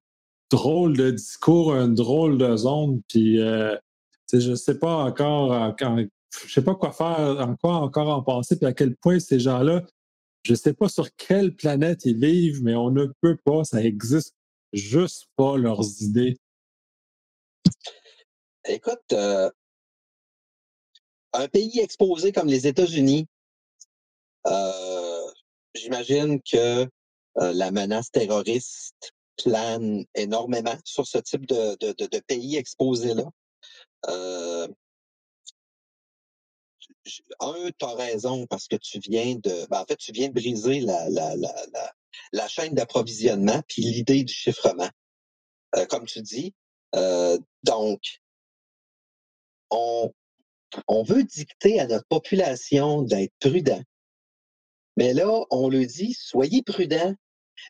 drôle 0.50 0.96
de 0.96 1.10
discours, 1.10 1.74
une 1.74 1.94
drôle 1.94 2.38
de 2.38 2.56
zone. 2.56 3.02
Puis, 3.08 3.40
euh, 3.40 3.76
je 4.32 4.50
ne 4.50 4.56
sais 4.56 4.78
pas 4.78 4.96
encore, 4.96 5.74
je 6.46 6.52
sais 6.52 6.62
pas 6.62 6.74
quoi 6.74 6.92
faire, 6.92 7.36
en 7.40 7.56
quoi 7.56 7.76
encore 7.76 8.08
en 8.08 8.22
penser, 8.22 8.56
puis 8.56 8.66
à 8.66 8.72
quel 8.72 8.96
point 8.96 9.18
ces 9.18 9.40
gens-là, 9.40 9.84
je 10.42 10.52
ne 10.52 10.56
sais 10.56 10.74
pas 10.74 10.88
sur 10.88 11.14
quelle 11.16 11.54
planète 11.54 12.04
ils 12.04 12.18
vivent, 12.18 12.62
mais 12.62 12.74
on 12.74 12.90
ne 12.90 13.06
peut 13.20 13.36
pas, 13.36 13.64
ça 13.64 13.82
existe 13.82 14.34
juste 14.72 15.26
pas 15.36 15.56
leurs 15.56 16.02
idées. 16.02 16.36
Écoute, 18.66 19.12
euh, 19.12 19.50
un 21.32 21.48
pays 21.48 21.80
exposé 21.80 22.32
comme 22.32 22.48
les 22.48 22.66
États-Unis, 22.66 23.26
euh, 24.46 25.26
j'imagine 25.74 26.40
que 26.42 26.86
la 27.36 27.70
menace 27.70 28.10
terroriste 28.10 29.12
plane 29.42 30.04
énormément 30.14 30.76
sur 30.84 31.06
ce 31.06 31.18
type 31.18 31.46
de, 31.46 32.18
pays 32.26 32.56
exposés-là. 32.56 33.24
Euh, 34.08 34.68
un, 37.40 37.70
tu 37.78 37.84
as 37.84 37.94
raison 37.94 38.46
parce 38.46 38.68
que 38.68 38.76
tu 38.76 38.98
viens 39.00 39.36
de. 39.36 39.66
Ben, 39.70 39.80
en 39.80 39.86
fait, 39.86 39.96
tu 39.96 40.12
viens 40.12 40.28
de 40.28 40.34
briser 40.34 40.80
la, 40.80 41.08
la, 41.08 41.36
la, 41.36 41.54
la, 42.32 42.48
chaîne 42.48 42.74
d'approvisionnement 42.74 43.62
puis 43.68 43.82
l'idée 43.82 44.24
du 44.24 44.32
chiffrement. 44.32 44.90
Euh, 45.76 45.86
comme 45.86 46.06
tu 46.06 46.22
dis. 46.22 46.54
Euh, 46.94 47.38
donc, 47.64 48.00
on, 49.70 50.12
on 50.86 51.02
veut 51.02 51.24
dicter 51.24 51.80
à 51.80 51.86
notre 51.86 52.06
population 52.08 53.02
d'être 53.02 53.32
prudent. 53.40 53.82
Mais 54.96 55.12
là, 55.12 55.44
on 55.50 55.68
le 55.68 55.84
dit, 55.86 56.14
soyez 56.14 56.62
prudents, 56.62 57.14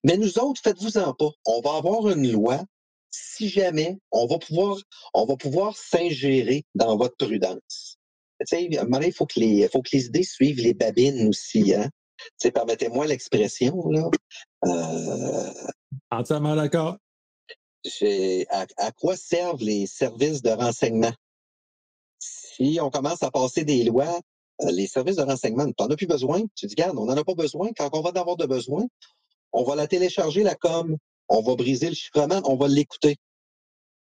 mais 0.05 0.17
nous 0.17 0.39
autres, 0.39 0.61
faites-vous-en 0.63 1.15
pas. 1.15 1.31
On 1.47 1.61
va 1.61 1.77
avoir 1.77 2.09
une 2.09 2.31
loi. 2.31 2.65
Si 3.11 3.49
jamais, 3.49 3.99
on 4.11 4.27
va 4.27 4.39
pouvoir, 4.39 4.77
on 5.15 5.25
va 5.25 5.37
pouvoir 5.37 5.77
s'ingérer 5.77 6.65
dans 6.75 6.97
votre 6.97 7.17
prudence. 7.17 7.97
Tu 8.41 8.47
sais, 8.47 8.65
il 8.65 9.13
faut 9.13 9.27
que 9.27 9.41
les, 9.41 9.69
faut 9.69 9.83
que 9.83 9.91
les 9.93 10.07
idées 10.07 10.23
suivent 10.23 10.61
les 10.61 10.75
babines 10.75 11.29
aussi, 11.29 11.75
hein. 11.75 11.89
Tu 12.41 12.51
permettez-moi 12.51 13.07
l'expression, 13.07 13.89
là. 13.91 14.11
Euh, 14.67 15.53
Entièrement 16.11 16.57
d'accord. 16.57 16.97
À, 18.51 18.67
à 18.77 18.93
quoi 18.93 19.17
servent 19.17 19.63
les 19.63 19.87
services 19.87 20.43
de 20.43 20.51
renseignement? 20.51 21.13
Si 22.19 22.79
on 22.83 22.91
commence 22.91 23.23
à 23.23 23.31
passer 23.31 23.65
des 23.65 23.85
lois, 23.85 24.21
euh, 24.63 24.71
les 24.73 24.89
services 24.89 25.17
de 25.17 25.23
renseignement, 25.23 25.67
tu 25.67 25.75
n'en 25.79 25.89
as 25.89 25.97
plus 25.97 26.07
besoin. 26.07 26.43
Tu 26.57 26.67
dis, 26.67 26.75
regarde, 26.77 26.99
on 26.99 27.07
n'en 27.07 27.17
a 27.17 27.25
pas 27.25 27.35
besoin. 27.35 27.71
Quand 27.77 27.89
on 27.93 28.01
va 28.01 28.11
en 28.11 28.21
avoir 28.21 28.37
de 28.37 28.47
besoin, 28.47 28.85
on 29.53 29.65
va 29.65 29.75
la 29.75 29.87
télécharger, 29.87 30.43
la 30.43 30.55
com, 30.55 30.97
on 31.29 31.43
va 31.43 31.55
briser 31.57 31.89
le 31.89 31.95
chiffrement, 31.95 32.41
on 32.45 32.57
va 32.57 32.69
l'écouter. 32.69 33.17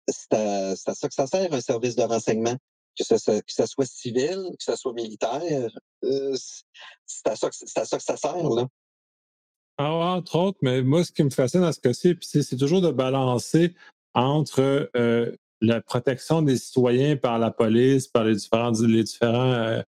C'est 0.08 0.34
à, 0.34 0.76
ça 0.76 1.08
que 1.08 1.14
ça 1.14 1.28
sert, 1.28 1.54
un 1.54 1.62
service 1.62 1.96
de 1.96 2.04
renseignement. 2.04 2.56
Que 2.98 3.06
ce, 3.06 3.18
soit 3.18 3.86
civil, 3.86 4.50
que 4.58 4.64
ce 4.64 4.76
soit 4.76 4.92
militaire, 4.92 5.70
euh, 6.04 6.36
c'est 7.06 7.28
à, 7.28 7.36
ça 7.36 7.50
que 7.50 8.04
ça 8.04 8.18
sert, 8.18 8.50
là. 8.50 8.68
Ah, 9.78 9.94
entre 9.94 10.36
autres, 10.36 10.58
mais 10.62 10.82
moi, 10.82 11.06
ce 11.06 11.12
qui 11.14 11.24
me 11.24 11.30
fascine 11.30 11.62
dans 11.62 11.72
ce 11.72 11.80
cas-ci, 11.80 12.18
c'est 12.22 12.58
toujours 12.58 12.82
de 12.82 12.92
balancer 12.92 13.74
entre 14.14 14.90
euh, 14.98 15.34
la 15.62 15.80
protection 15.80 16.42
des 16.42 16.58
citoyens 16.58 17.16
par 17.16 17.40
la 17.40 17.52
police, 17.52 18.08
par 18.08 18.26
les 18.26 18.36
différents, 18.36 18.72
les 18.82 19.04
différents 19.04 19.54
euh, 19.54 19.82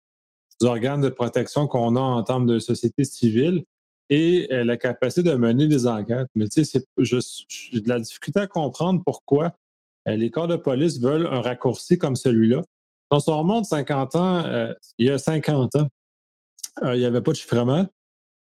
organes 0.62 1.00
de 1.00 1.08
protection 1.08 1.66
qu'on 1.66 1.96
a 1.96 2.00
en 2.00 2.22
termes 2.22 2.46
de 2.46 2.60
société 2.60 3.02
civile, 3.02 3.64
et 4.10 4.48
euh, 4.52 4.64
la 4.64 4.76
capacité 4.76 5.22
de 5.22 5.34
mener 5.36 5.68
des 5.68 5.86
enquêtes. 5.86 6.28
Mais 6.34 6.48
tu 6.48 6.64
sais, 6.64 6.84
j'ai 6.98 7.80
de 7.80 7.88
la 7.88 8.00
difficulté 8.00 8.40
à 8.40 8.46
comprendre 8.46 9.02
pourquoi 9.04 9.54
euh, 10.08 10.16
les 10.16 10.30
corps 10.30 10.48
de 10.48 10.56
police 10.56 11.00
veulent 11.00 11.28
un 11.28 11.40
raccourci 11.40 11.96
comme 11.96 12.16
celui-là. 12.16 12.62
Quand 13.08 13.28
on 13.28 13.38
remonte 13.38 13.64
50 13.64 14.16
ans, 14.16 14.44
euh, 14.44 14.74
il 14.98 15.06
y 15.06 15.10
a 15.10 15.18
50 15.18 15.76
ans, 15.76 15.88
il 16.82 16.98
n'y 16.98 17.04
avait 17.04 17.20
pas 17.20 17.32
de 17.32 17.36
chiffrement, 17.36 17.86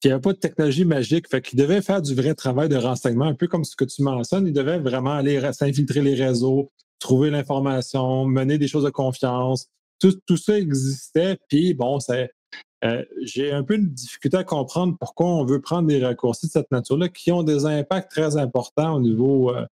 il 0.03 0.07
n'y 0.07 0.13
avait 0.13 0.21
pas 0.21 0.33
de 0.33 0.37
technologie 0.37 0.85
magique. 0.85 1.27
Fait 1.29 1.41
qu'ils 1.41 1.59
devaient 1.59 1.81
faire 1.81 2.01
du 2.01 2.15
vrai 2.15 2.33
travail 2.33 2.69
de 2.69 2.77
renseignement, 2.77 3.25
un 3.25 3.35
peu 3.35 3.47
comme 3.47 3.65
ce 3.65 3.75
que 3.75 3.85
tu 3.85 4.03
mentionnes. 4.03 4.47
Ils 4.47 4.53
devaient 4.53 4.79
vraiment 4.79 5.13
aller 5.13 5.41
s'infiltrer 5.53 6.01
les 6.01 6.15
réseaux, 6.15 6.71
trouver 6.99 7.29
l'information, 7.29 8.25
mener 8.25 8.57
des 8.57 8.67
choses 8.67 8.83
de 8.83 8.89
confiance. 8.89 9.67
Tout, 9.99 10.13
tout 10.27 10.37
ça 10.37 10.57
existait, 10.57 11.37
puis 11.49 11.73
bon, 11.73 11.99
c'est 11.99 12.29
euh, 12.83 13.03
j'ai 13.23 13.51
un 13.51 13.63
peu 13.63 13.77
de 13.77 13.85
difficulté 13.85 14.37
à 14.37 14.43
comprendre 14.43 14.95
pourquoi 14.99 15.27
on 15.27 15.45
veut 15.45 15.61
prendre 15.61 15.87
des 15.87 16.03
raccourcis 16.03 16.47
de 16.47 16.51
cette 16.51 16.71
nature-là 16.71 17.09
qui 17.09 17.31
ont 17.31 17.43
des 17.43 17.65
impacts 17.65 18.11
très 18.11 18.37
importants 18.37 18.95
au 18.95 19.01
niveau 19.01 19.49
euh, 19.49 19.65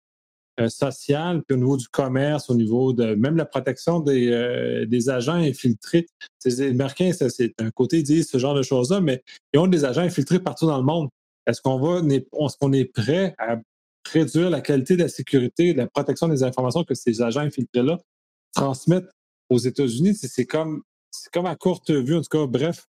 euh, 0.60 0.68
social, 0.68 1.42
puis 1.42 1.56
au 1.56 1.58
niveau 1.58 1.76
du 1.76 1.88
commerce, 1.88 2.48
au 2.48 2.54
niveau 2.54 2.92
de 2.92 3.14
même 3.14 3.36
la 3.36 3.44
protection 3.44 3.98
des, 3.98 4.86
des 4.86 5.10
agents 5.10 5.34
infiltrés. 5.34 6.06
Les 6.44 6.62
Américains, 6.62 7.10
c'est 7.12 7.54
un 7.60 7.70
côté, 7.70 7.98
ils 7.98 8.02
disent 8.04 8.28
ce 8.28 8.38
genre 8.38 8.54
de 8.54 8.62
choses-là, 8.62 9.00
mais 9.00 9.22
ils 9.52 9.58
ont 9.58 9.66
des 9.66 9.84
agents 9.84 10.02
infiltrés 10.02 10.38
partout 10.38 10.66
dans 10.66 10.78
le 10.78 10.84
monde. 10.84 11.08
Est-ce 11.46 11.60
qu'on 11.60 11.80
va, 11.80 12.00
est-ce 12.06 12.56
qu'on 12.58 12.72
est 12.72 12.84
prêt 12.84 13.34
à 13.38 13.56
réduire 14.12 14.50
la 14.50 14.60
qualité 14.60 14.96
de 14.96 15.02
la 15.02 15.08
sécurité, 15.08 15.72
de 15.72 15.78
la 15.78 15.88
protection 15.88 16.28
des 16.28 16.44
informations 16.44 16.84
que 16.84 16.94
ces 16.94 17.20
agents 17.20 17.40
infiltrés-là 17.40 17.98
transmettent 18.54 19.10
aux 19.48 19.58
États-Unis? 19.58 20.14
C'est 20.14 20.46
comme, 20.46 20.82
comme 21.32 21.46
à 21.46 21.56
courte 21.56 21.90
vue, 21.90 22.16
en 22.16 22.20
tout 22.20 22.28
cas, 22.38 22.46
bref, 22.46 22.86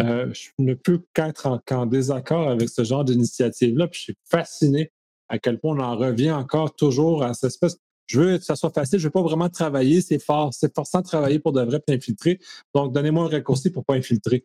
euh, 0.00 0.32
je 0.32 0.50
ne 0.58 0.74
peux 0.74 1.02
qu'être 1.14 1.60
en, 1.70 1.86
désaccord 1.86 2.48
avec 2.48 2.68
ce 2.68 2.84
genre 2.84 3.04
d'initiative-là. 3.04 3.88
Puis 3.88 3.98
je 3.98 4.04
suis 4.04 4.16
fasciné 4.28 4.92
à 5.28 5.38
quel 5.38 5.58
point 5.58 5.76
on 5.76 5.80
en 5.80 5.96
revient 5.96 6.32
encore 6.32 6.74
toujours 6.74 7.22
à 7.22 7.34
cette 7.34 7.48
espèce. 7.48 7.76
Je 8.06 8.20
veux 8.20 8.38
que 8.38 8.44
ça 8.44 8.56
soit 8.56 8.74
facile, 8.74 8.98
je 8.98 9.04
ne 9.04 9.08
veux 9.08 9.12
pas 9.12 9.22
vraiment 9.22 9.48
travailler, 9.48 10.02
c'est 10.02 10.18
fort, 10.18 10.52
c'est 10.52 10.74
forçant 10.74 11.00
de 11.00 11.06
travailler 11.06 11.38
pour 11.38 11.52
de 11.52 11.62
vrai 11.62 11.80
et 11.88 11.92
infiltrer. 11.94 12.38
Donc, 12.74 12.92
donnez-moi 12.92 13.24
un 13.24 13.28
raccourci 13.28 13.70
pour 13.70 13.80
ne 13.80 13.84
pas 13.84 13.94
infiltrer. 13.94 14.44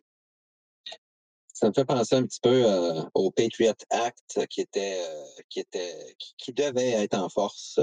Ça 1.52 1.68
me 1.68 1.74
fait 1.74 1.84
penser 1.84 2.14
un 2.14 2.22
petit 2.22 2.40
peu 2.42 2.64
euh, 2.64 3.02
au 3.12 3.30
Patriot 3.30 3.74
Act 3.90 4.46
qui 4.48 4.62
était, 4.62 4.98
euh, 4.98 5.42
qui 5.50 5.60
était, 5.60 6.16
qui, 6.38 6.54
devait 6.54 6.92
être 6.92 7.18
en 7.18 7.28
force 7.28 7.78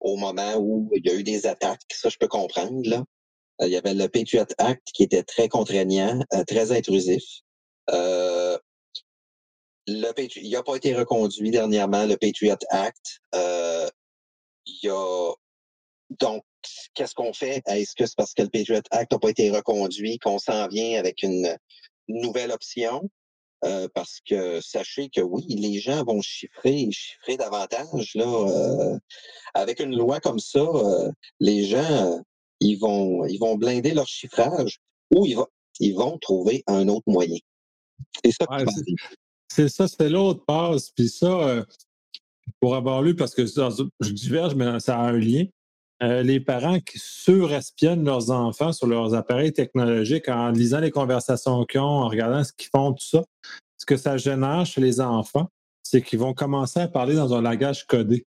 au 0.00 0.16
moment 0.16 0.56
où 0.56 0.90
il 0.94 1.06
y 1.06 1.10
a 1.10 1.14
eu 1.14 1.22
des 1.22 1.46
attaques. 1.46 1.82
Ça, 1.92 2.08
je 2.08 2.16
peux 2.16 2.28
comprendre 2.28 2.80
là. 2.88 3.04
Euh, 3.62 3.66
il 3.66 3.72
y 3.72 3.76
avait 3.76 3.94
le 3.94 4.08
Patriot 4.08 4.46
Act 4.58 4.82
qui 4.92 5.04
était 5.04 5.22
très 5.22 5.48
contraignant, 5.48 6.20
euh, 6.34 6.44
très 6.44 6.72
intrusif. 6.72 7.22
Euh, 7.90 8.58
le 9.86 10.12
il 10.36 10.50
n'a 10.50 10.62
pas 10.62 10.76
été 10.76 10.94
reconduit 10.94 11.50
dernièrement, 11.50 12.04
le 12.06 12.16
Patriot 12.16 12.56
Act. 12.70 13.20
il 13.34 14.78
y 14.82 14.88
a 14.88 15.32
donc 16.20 16.44
qu'est-ce 16.94 17.14
qu'on 17.14 17.32
fait? 17.32 17.62
Est-ce 17.66 17.94
que 17.96 18.06
c'est 18.06 18.16
parce 18.16 18.32
que 18.34 18.42
le 18.42 18.48
Patriot 18.48 18.82
Act 18.90 19.12
n'a 19.12 19.18
pas 19.18 19.30
été 19.30 19.50
reconduit 19.50 20.18
qu'on 20.18 20.38
s'en 20.38 20.68
vient 20.68 20.98
avec 20.98 21.22
une 21.22 21.56
nouvelle 22.08 22.52
option? 22.52 23.08
parce 23.94 24.18
que 24.28 24.60
sachez 24.60 25.08
que 25.08 25.20
oui, 25.20 25.44
les 25.46 25.78
gens 25.78 26.02
vont 26.02 26.20
chiffrer, 26.20 26.88
chiffrer 26.90 27.36
davantage. 27.36 28.10
Là, 28.16 28.98
avec 29.54 29.78
une 29.78 29.96
loi 29.96 30.18
comme 30.18 30.40
ça, 30.40 30.66
les 31.38 31.64
gens 31.66 32.20
ils 32.62 32.76
vont, 32.76 33.26
ils 33.26 33.38
vont 33.38 33.56
blinder 33.56 33.92
leur 33.92 34.06
chiffrage 34.06 34.78
ou 35.14 35.26
ils, 35.26 35.34
vont, 35.34 35.46
ils 35.80 35.94
vont 35.94 36.18
trouver 36.18 36.62
un 36.66 36.88
autre 36.88 37.04
moyen. 37.06 37.38
C'est 38.24 38.32
ça 38.32 38.46
C'est 39.48 39.68
ça, 39.68 39.88
c'est 39.88 40.08
l'autre 40.08 40.44
passe. 40.46 40.90
Puis 40.90 41.08
ça, 41.08 41.26
euh, 41.26 41.64
pour 42.60 42.74
avoir 42.76 43.02
lu, 43.02 43.14
parce 43.14 43.34
que 43.34 43.44
je 43.46 44.12
diverge, 44.12 44.54
mais 44.54 44.80
ça 44.80 44.98
a 44.98 45.02
un 45.08 45.18
lien. 45.18 45.44
Euh, 46.02 46.22
les 46.22 46.40
parents 46.40 46.80
qui 46.80 46.98
surespionnent 46.98 48.04
leurs 48.04 48.30
enfants 48.30 48.72
sur 48.72 48.88
leurs 48.88 49.14
appareils 49.14 49.52
technologiques 49.52 50.28
en 50.28 50.50
lisant 50.50 50.80
les 50.80 50.90
conversations 50.90 51.64
qu'ils 51.64 51.80
ont, 51.80 51.84
en 51.84 52.08
regardant 52.08 52.42
ce 52.42 52.52
qu'ils 52.52 52.70
font, 52.74 52.92
tout 52.92 53.04
ça, 53.04 53.22
ce 53.78 53.86
que 53.86 53.96
ça 53.96 54.16
génère 54.16 54.66
chez 54.66 54.80
les 54.80 55.00
enfants, 55.00 55.48
c'est 55.82 56.02
qu'ils 56.02 56.18
vont 56.18 56.34
commencer 56.34 56.80
à 56.80 56.88
parler 56.88 57.14
dans 57.14 57.34
un 57.34 57.42
langage 57.42 57.86
codé 57.86 58.24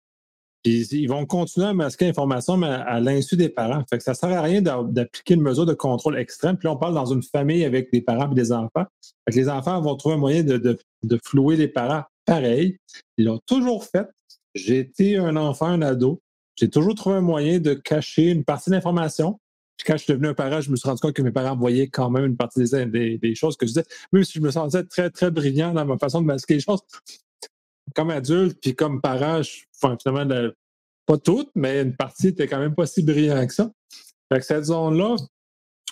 ils 0.69 1.07
vont 1.07 1.27
continuer 1.27 1.67
à 1.67 1.75
masquer 1.75 2.07
l'information, 2.07 2.57
mais 2.57 2.69
à 2.69 3.01
l'insu 3.01 3.37
des 3.37 3.49
parents. 3.49 3.85
Ça 4.01 4.13
ne 4.13 4.17
sert 4.17 4.31
à 4.31 4.43
rien 4.43 4.63
d'appliquer 4.63 5.35
une 5.35 5.43
mesure 5.43 5.67
de 5.67 5.75
contrôle 5.75 6.19
extrême. 6.19 6.57
Puis 6.57 6.67
là, 6.67 6.73
on 6.73 6.77
parle 6.77 6.95
dans 6.95 7.07
une 7.07 7.23
famille 7.23 7.65
avec 7.65 7.93
des 7.93 8.01
parents 8.01 8.31
et 8.31 8.35
des 8.35 8.53
enfants. 8.53 8.85
Les 9.29 9.49
enfants 9.49 9.81
vont 9.81 9.97
trouver 9.97 10.17
un 10.17 10.19
moyen 10.19 10.43
de, 10.43 10.79
flouer 11.25 11.57
les 11.57 11.69
parents 11.69 12.03
pareil. 12.25 12.79
Ils 13.17 13.27
l'ont 13.27 13.41
toujours 13.47 13.85
fait. 13.85 14.07
J'ai 14.55 14.79
été 14.79 15.17
un 15.17 15.37
enfant, 15.37 15.67
un 15.67 15.83
ado. 15.83 16.21
J'ai 16.57 16.69
toujours 16.69 16.95
trouvé 16.95 17.17
un 17.17 17.21
moyen 17.21 17.59
de 17.59 17.75
cacher 17.75 18.31
une 18.31 18.45
partie 18.45 18.71
de 18.71 18.75
l'information. 18.75 19.39
Puis 19.77 19.87
quand 19.87 19.97
je 19.97 20.03
suis 20.03 20.13
devenu 20.13 20.29
un 20.29 20.35
parent, 20.35 20.61
je 20.61 20.73
me 20.73 20.77
suis 20.77 20.89
rendu 20.89 21.01
compte 21.01 21.13
que 21.13 21.23
mes 21.23 21.31
parents 21.31 21.57
voyaient 21.57 21.87
quand 21.87 22.11
même 22.11 22.25
une 22.25 22.37
partie 22.37 22.65
des, 22.65 23.19
des 23.19 23.35
choses 23.37 23.57
que 23.57 23.65
je 23.65 23.71
disais. 23.71 23.85
Même 24.13 24.25
si 24.25 24.33
je 24.39 24.41
me 24.41 24.51
sentais 24.51 24.83
très, 24.83 25.09
très 25.09 25.31
brillant 25.31 25.73
dans 25.73 25.85
ma 25.85 25.97
façon 25.99 26.21
de 26.21 26.27
masquer 26.27 26.55
les 26.55 26.61
choses, 26.61 26.81
comme 27.95 28.11
adulte, 28.11 28.59
puis 28.61 28.75
comme 28.75 29.01
parent, 29.01 29.43
je, 29.43 29.63
finalement, 30.01 30.51
pas 31.07 31.19
toutes, 31.19 31.51
mais 31.55 31.83
une 31.83 31.97
partie 31.97 32.29
était 32.29 32.47
quand 32.47 32.59
même 32.59 32.75
pas 32.75 32.87
si 32.87 33.03
brillant 33.03 33.47
que 33.47 33.55
ça. 33.55 33.71
Fait 34.33 34.41
que 34.41 34.45
cette 34.45 34.65
zone-là, 34.65 35.17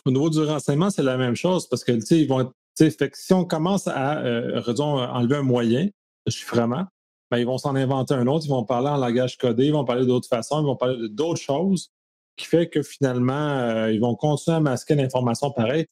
au 0.05 0.11
niveau 0.11 0.31
du 0.31 0.41
renseignement, 0.41 0.91
c'est 0.91 1.03
la 1.03 1.17
même 1.17 1.35
chose 1.35 1.69
parce 1.69 1.85
que, 1.85 1.93
tu 1.93 2.01
sais, 2.03 2.21
ils 2.21 2.29
vont, 2.29 2.53
fait 2.79 3.11
que 3.11 3.17
si 3.17 3.33
on 3.33 3.45
commence 3.45 3.89
à, 3.89 4.19
euh, 4.19 4.63
enlever 4.77 5.37
un 5.37 5.43
moyen 5.43 5.89
de 6.27 6.31
chiffrement, 6.31 6.85
ben, 7.31 7.39
ils 7.39 7.47
vont 7.47 7.59
s'en 7.59 7.75
inventer 7.75 8.15
un 8.15 8.27
autre, 8.27 8.45
ils 8.45 8.51
vont 8.51 8.65
parler 8.65 8.89
en 8.89 8.99
langage 8.99 9.39
codé, 9.39 9.67
ils 9.67 9.73
vont 9.73 9.85
parler 9.85 10.07
d'autres 10.07 10.29
façons, 10.29 10.61
ils 10.61 10.67
vont 10.67 10.77
parler 10.77 11.09
d'autres 11.09 11.41
choses 11.41 11.91
qui 12.37 12.47
fait 12.47 12.69
que 12.69 12.83
finalement, 12.83 13.33
euh, 13.33 13.93
ils 13.93 14.01
vont 14.01 14.15
continuer 14.15 14.59
à 14.59 14.61
masquer 14.61 14.95
l'information 14.95 15.51
pareil. 15.51 15.87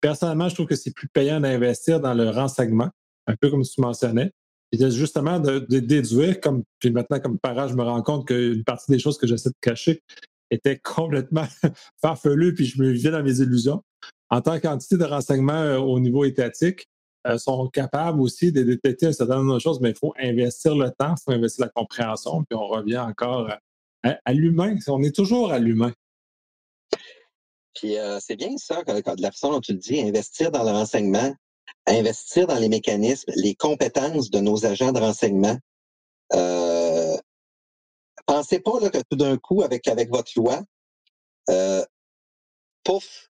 personnellement, 0.00 0.48
je 0.48 0.54
trouve 0.54 0.66
que 0.66 0.74
c'est 0.74 0.92
plus 0.92 1.08
payant 1.08 1.40
d'investir 1.40 2.00
dans 2.00 2.14
le 2.14 2.28
renseignement, 2.30 2.90
un 3.26 3.36
peu 3.36 3.50
comme 3.50 3.62
tu 3.62 3.80
mentionnais, 3.80 4.32
et 4.72 4.90
justement 4.90 5.40
de, 5.40 5.58
déduire, 5.78 6.40
comme, 6.40 6.62
puis 6.78 6.90
maintenant, 6.90 7.18
comme 7.18 7.38
parent, 7.38 7.68
je 7.68 7.74
me 7.74 7.82
rends 7.82 8.02
compte 8.02 8.28
qu'une 8.28 8.64
partie 8.64 8.90
des 8.90 8.98
choses 8.98 9.18
que 9.18 9.26
j'essaie 9.26 9.50
de 9.50 9.54
cacher 9.60 10.02
était 10.50 10.78
complètement 10.78 11.46
farfelue, 12.02 12.54
puis 12.54 12.66
je 12.66 12.80
me 12.80 12.90
vivais 12.90 13.10
dans 13.10 13.22
mes 13.22 13.40
illusions. 13.40 13.82
En 14.30 14.40
tant 14.40 14.60
qu'entité 14.60 14.96
de 14.96 15.04
renseignement 15.04 15.52
euh, 15.52 15.78
au 15.78 15.98
niveau 15.98 16.24
étatique, 16.24 16.86
euh, 17.26 17.36
sont 17.36 17.68
capables 17.68 18.20
aussi 18.20 18.50
de 18.50 18.62
détecter 18.62 19.06
un 19.06 19.12
certain 19.12 19.36
nombre 19.36 19.54
de 19.54 19.58
choses, 19.58 19.80
mais 19.80 19.90
il 19.90 19.96
faut 19.96 20.14
investir 20.18 20.74
le 20.74 20.90
temps, 20.90 21.14
il 21.18 21.22
faut 21.22 21.32
investir 21.32 21.66
la 21.66 21.70
compréhension, 21.70 22.44
puis 22.44 22.56
on 22.58 22.66
revient 22.66 22.98
encore 22.98 23.50
à, 24.02 24.32
l'humain. 24.32 24.74
On 24.88 25.02
est 25.02 25.14
toujours 25.14 25.52
à 25.52 25.58
l'humain. 25.58 25.92
Puis 27.74 27.98
euh, 27.98 28.18
c'est 28.20 28.36
bien 28.36 28.56
ça, 28.56 28.82
de 28.84 29.22
la 29.22 29.30
façon 29.30 29.52
dont 29.52 29.60
tu 29.60 29.72
le 29.72 29.78
dis, 29.78 30.00
investir 30.00 30.50
dans 30.50 30.62
le 30.62 30.70
renseignement, 30.70 31.34
investir 31.86 32.46
dans 32.46 32.58
les 32.58 32.68
mécanismes, 32.68 33.32
les 33.36 33.54
compétences 33.54 34.30
de 34.30 34.40
nos 34.40 34.66
agents 34.66 34.92
de 34.92 35.00
renseignement. 35.00 35.56
Euh, 36.32 37.16
pensez 38.26 38.60
pas 38.60 38.78
là, 38.80 38.90
que 38.90 38.98
tout 39.10 39.16
d'un 39.16 39.36
coup, 39.36 39.62
avec, 39.62 39.88
avec 39.88 40.10
votre 40.10 40.30
loi, 40.36 40.62
euh, 41.48 41.84
pouf, 42.84 43.30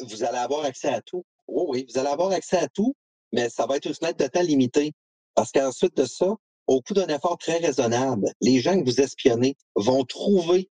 vous 0.00 0.22
allez 0.24 0.38
avoir 0.38 0.64
accès 0.64 0.88
à 0.88 1.00
tout. 1.00 1.24
Oui, 1.48 1.64
oui, 1.68 1.86
vous 1.88 1.98
allez 1.98 2.08
avoir 2.08 2.30
accès 2.32 2.58
à 2.58 2.68
tout, 2.68 2.94
mais 3.32 3.48
ça 3.48 3.66
va 3.66 3.76
être 3.76 3.86
une 3.86 3.94
fenêtre 3.94 4.18
de 4.18 4.28
temps 4.28 4.42
limitée. 4.42 4.92
Parce 5.34 5.52
qu'ensuite 5.52 5.96
de 5.96 6.04
ça, 6.04 6.34
au 6.66 6.80
coût 6.80 6.94
d'un 6.94 7.06
effort 7.06 7.38
très 7.38 7.58
raisonnable, 7.58 8.32
les 8.40 8.60
gens 8.60 8.78
que 8.78 8.84
vous 8.84 9.00
espionnez 9.00 9.56
vont 9.74 10.04
trouver 10.04 10.68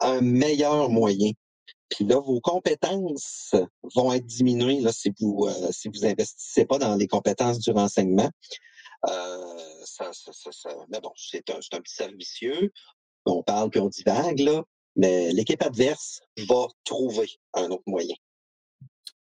un 0.00 0.20
meilleur 0.20 0.90
moyen 0.90 1.32
puis 1.88 2.04
là, 2.04 2.18
vos 2.18 2.40
compétences 2.40 3.54
vont 3.94 4.12
être 4.12 4.26
diminuées 4.26 4.80
là, 4.80 4.92
si 4.92 5.12
vous 5.20 5.46
euh, 5.46 5.68
si 5.70 5.88
vous 5.88 6.04
investissez 6.04 6.64
pas 6.64 6.78
dans 6.78 6.94
les 6.96 7.06
compétences 7.06 7.58
du 7.58 7.70
renseignement. 7.70 8.30
Euh, 9.08 9.54
ça, 9.84 10.10
ça, 10.12 10.32
ça, 10.50 10.70
mais 10.90 11.00
bon, 11.00 11.12
c'est 11.16 11.48
un, 11.50 11.58
un 11.72 11.80
petit 11.80 11.94
servicieux. 11.94 12.72
On 13.26 13.42
parle 13.42 13.70
puis 13.70 13.80
on 13.80 13.88
divague, 13.88 14.40
là, 14.40 14.64
mais 14.96 15.32
l'équipe 15.32 15.62
adverse 15.62 16.20
va 16.48 16.66
trouver 16.84 17.28
un 17.54 17.68
autre 17.70 17.84
moyen. 17.86 18.16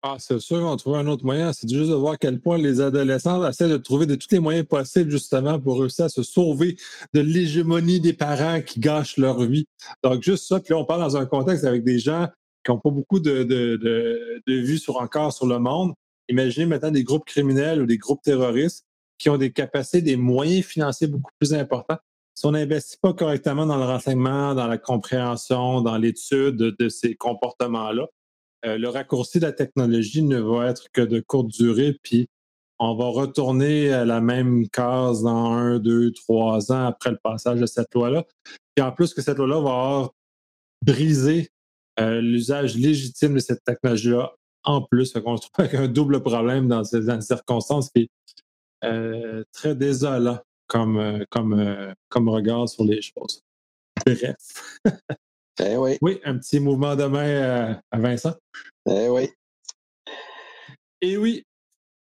Ah, 0.07 0.17
c'est 0.19 0.39
sûr 0.39 0.59
qu'on 0.59 0.71
va 0.71 0.77
trouver 0.77 0.99
un 0.99 1.07
autre 1.07 1.25
moyen. 1.25 1.55
C'est 1.55 1.67
juste 1.67 1.89
de 1.89 1.95
voir 1.95 2.13
à 2.13 2.17
quel 2.19 2.39
point 2.39 2.59
les 2.59 2.83
adolescents 2.83 3.49
essaient 3.49 3.71
de 3.71 3.79
trouver 3.79 4.05
de 4.05 4.15
tous 4.15 4.29
les 4.33 4.39
moyens 4.39 4.67
possibles, 4.67 5.11
justement, 5.11 5.59
pour 5.59 5.81
réussir 5.81 6.05
à 6.05 6.09
se 6.11 6.23
sauver 6.23 6.77
de 7.15 7.21
l'hégémonie 7.21 8.01
des 8.01 8.13
parents 8.13 8.61
qui 8.61 8.81
gâchent 8.81 9.17
leur 9.17 9.41
vie. 9.41 9.67
Donc, 10.03 10.23
juste 10.23 10.47
ça. 10.47 10.61
Puis 10.61 10.75
là, 10.75 10.79
on 10.79 10.85
parle 10.85 11.01
dans 11.01 11.17
un 11.17 11.25
contexte 11.25 11.65
avec 11.65 11.85
des 11.85 11.99
gens 11.99 12.29
qui 12.65 12.71
n'ont 12.71 12.79
pas 12.79 12.91
beaucoup 12.91 13.21
de, 13.21 13.43
de, 13.43 13.77
de, 13.77 14.43
de 14.47 14.55
vues 14.55 14.79
sur 14.79 14.97
encore 14.97 15.33
sur 15.33 15.47
le 15.47 15.59
monde. 15.59 15.93
Imaginez 16.29 16.67
maintenant 16.67 16.91
des 16.91 17.05
groupes 17.05 17.27
criminels 17.27 17.83
ou 17.83 17.87
des 17.87 17.99
groupes 17.99 18.23
terroristes 18.23 18.85
qui 19.19 19.29
ont 19.31 19.37
des 19.37 19.53
capacités, 19.53 20.03
des 20.03 20.17
moyens 20.17 20.65
financiers 20.65 21.07
beaucoup 21.07 21.31
plus 21.39 21.55
importants. 21.55 21.99
Si 22.35 22.47
on 22.47 22.53
n'investit 22.53 22.97
pas 23.01 23.13
correctement 23.13 23.65
dans 23.65 23.77
le 23.77 23.85
renseignement, 23.85 24.55
dans 24.55 24.67
la 24.67 24.79
compréhension, 24.79 25.83
dans 25.83 25.97
l'étude 25.99 26.57
de, 26.57 26.89
ces 26.89 27.15
comportements-là, 27.15 28.09
euh, 28.67 28.77
le 28.77 28.89
raccourci 28.89 29.39
de 29.39 29.47
la 29.47 29.53
technologie 29.53 30.23
ne 30.23 30.41
va 30.41 30.69
être 30.69 30.89
que 30.93 31.03
de 31.03 31.21
courte 31.21 31.49
durée, 31.49 31.97
puis 32.03 32.29
on 32.81 32.97
va 32.97 33.07
retourner 33.07 33.93
à 33.93 34.05
la 34.05 34.21
même 34.21 34.69
case 34.69 35.23
dans 35.23 35.53
un, 35.53 35.79
deux, 35.79 36.11
trois 36.13 36.73
ans 36.73 36.87
après 36.87 37.11
le 37.11 37.19
passage 37.23 37.61
de 37.61 37.67
cette 37.67 37.95
loi-là. 37.95 38.25
Puis 38.75 38.85
en 38.85 38.91
plus 38.91 39.15
que 39.15 39.23
cette 39.23 39.39
loi-là 39.39 39.61
va 39.61 39.71
avoir 39.71 40.11
brisé 40.83 41.51
euh, 42.01 42.21
l'usage 42.21 42.77
légitime 42.77 43.35
de 43.35 43.39
cette 43.39 43.63
technologie-là 43.65 44.35
en 44.65 44.83
plus. 44.83 45.13
qu'on 45.13 45.37
se 45.37 45.49
trouve 45.49 45.65
avec 45.65 45.75
un 45.75 45.89
double 45.89 46.23
problème 46.23 46.69
dans 46.69 46.83
ces, 46.83 47.03
circonstances 47.21 47.91
qui 47.91 48.03
est 48.03 48.09
euh, 48.85 49.45
très 49.53 49.75
désolant 49.75 50.41
comme, 50.67 50.99
euh, 50.99 51.25
comme, 51.31 51.95
comme 52.09 52.29
regard 52.29 52.69
sur 52.69 52.85
les 52.85 53.01
choses. 53.01 53.43
Bref. 54.05 54.35
Eh 55.61 55.77
oui. 55.77 55.97
Oui, 56.03 56.21
un 56.25 56.37
petit 56.37 56.59
mouvement 56.59 56.97
de 56.97 57.05
main 57.05 57.79
à 57.93 57.99
Vincent. 58.01 58.35
Eh 58.91 59.09
oui. 59.09 59.29
Et 61.01 61.17
oui. 61.17 61.45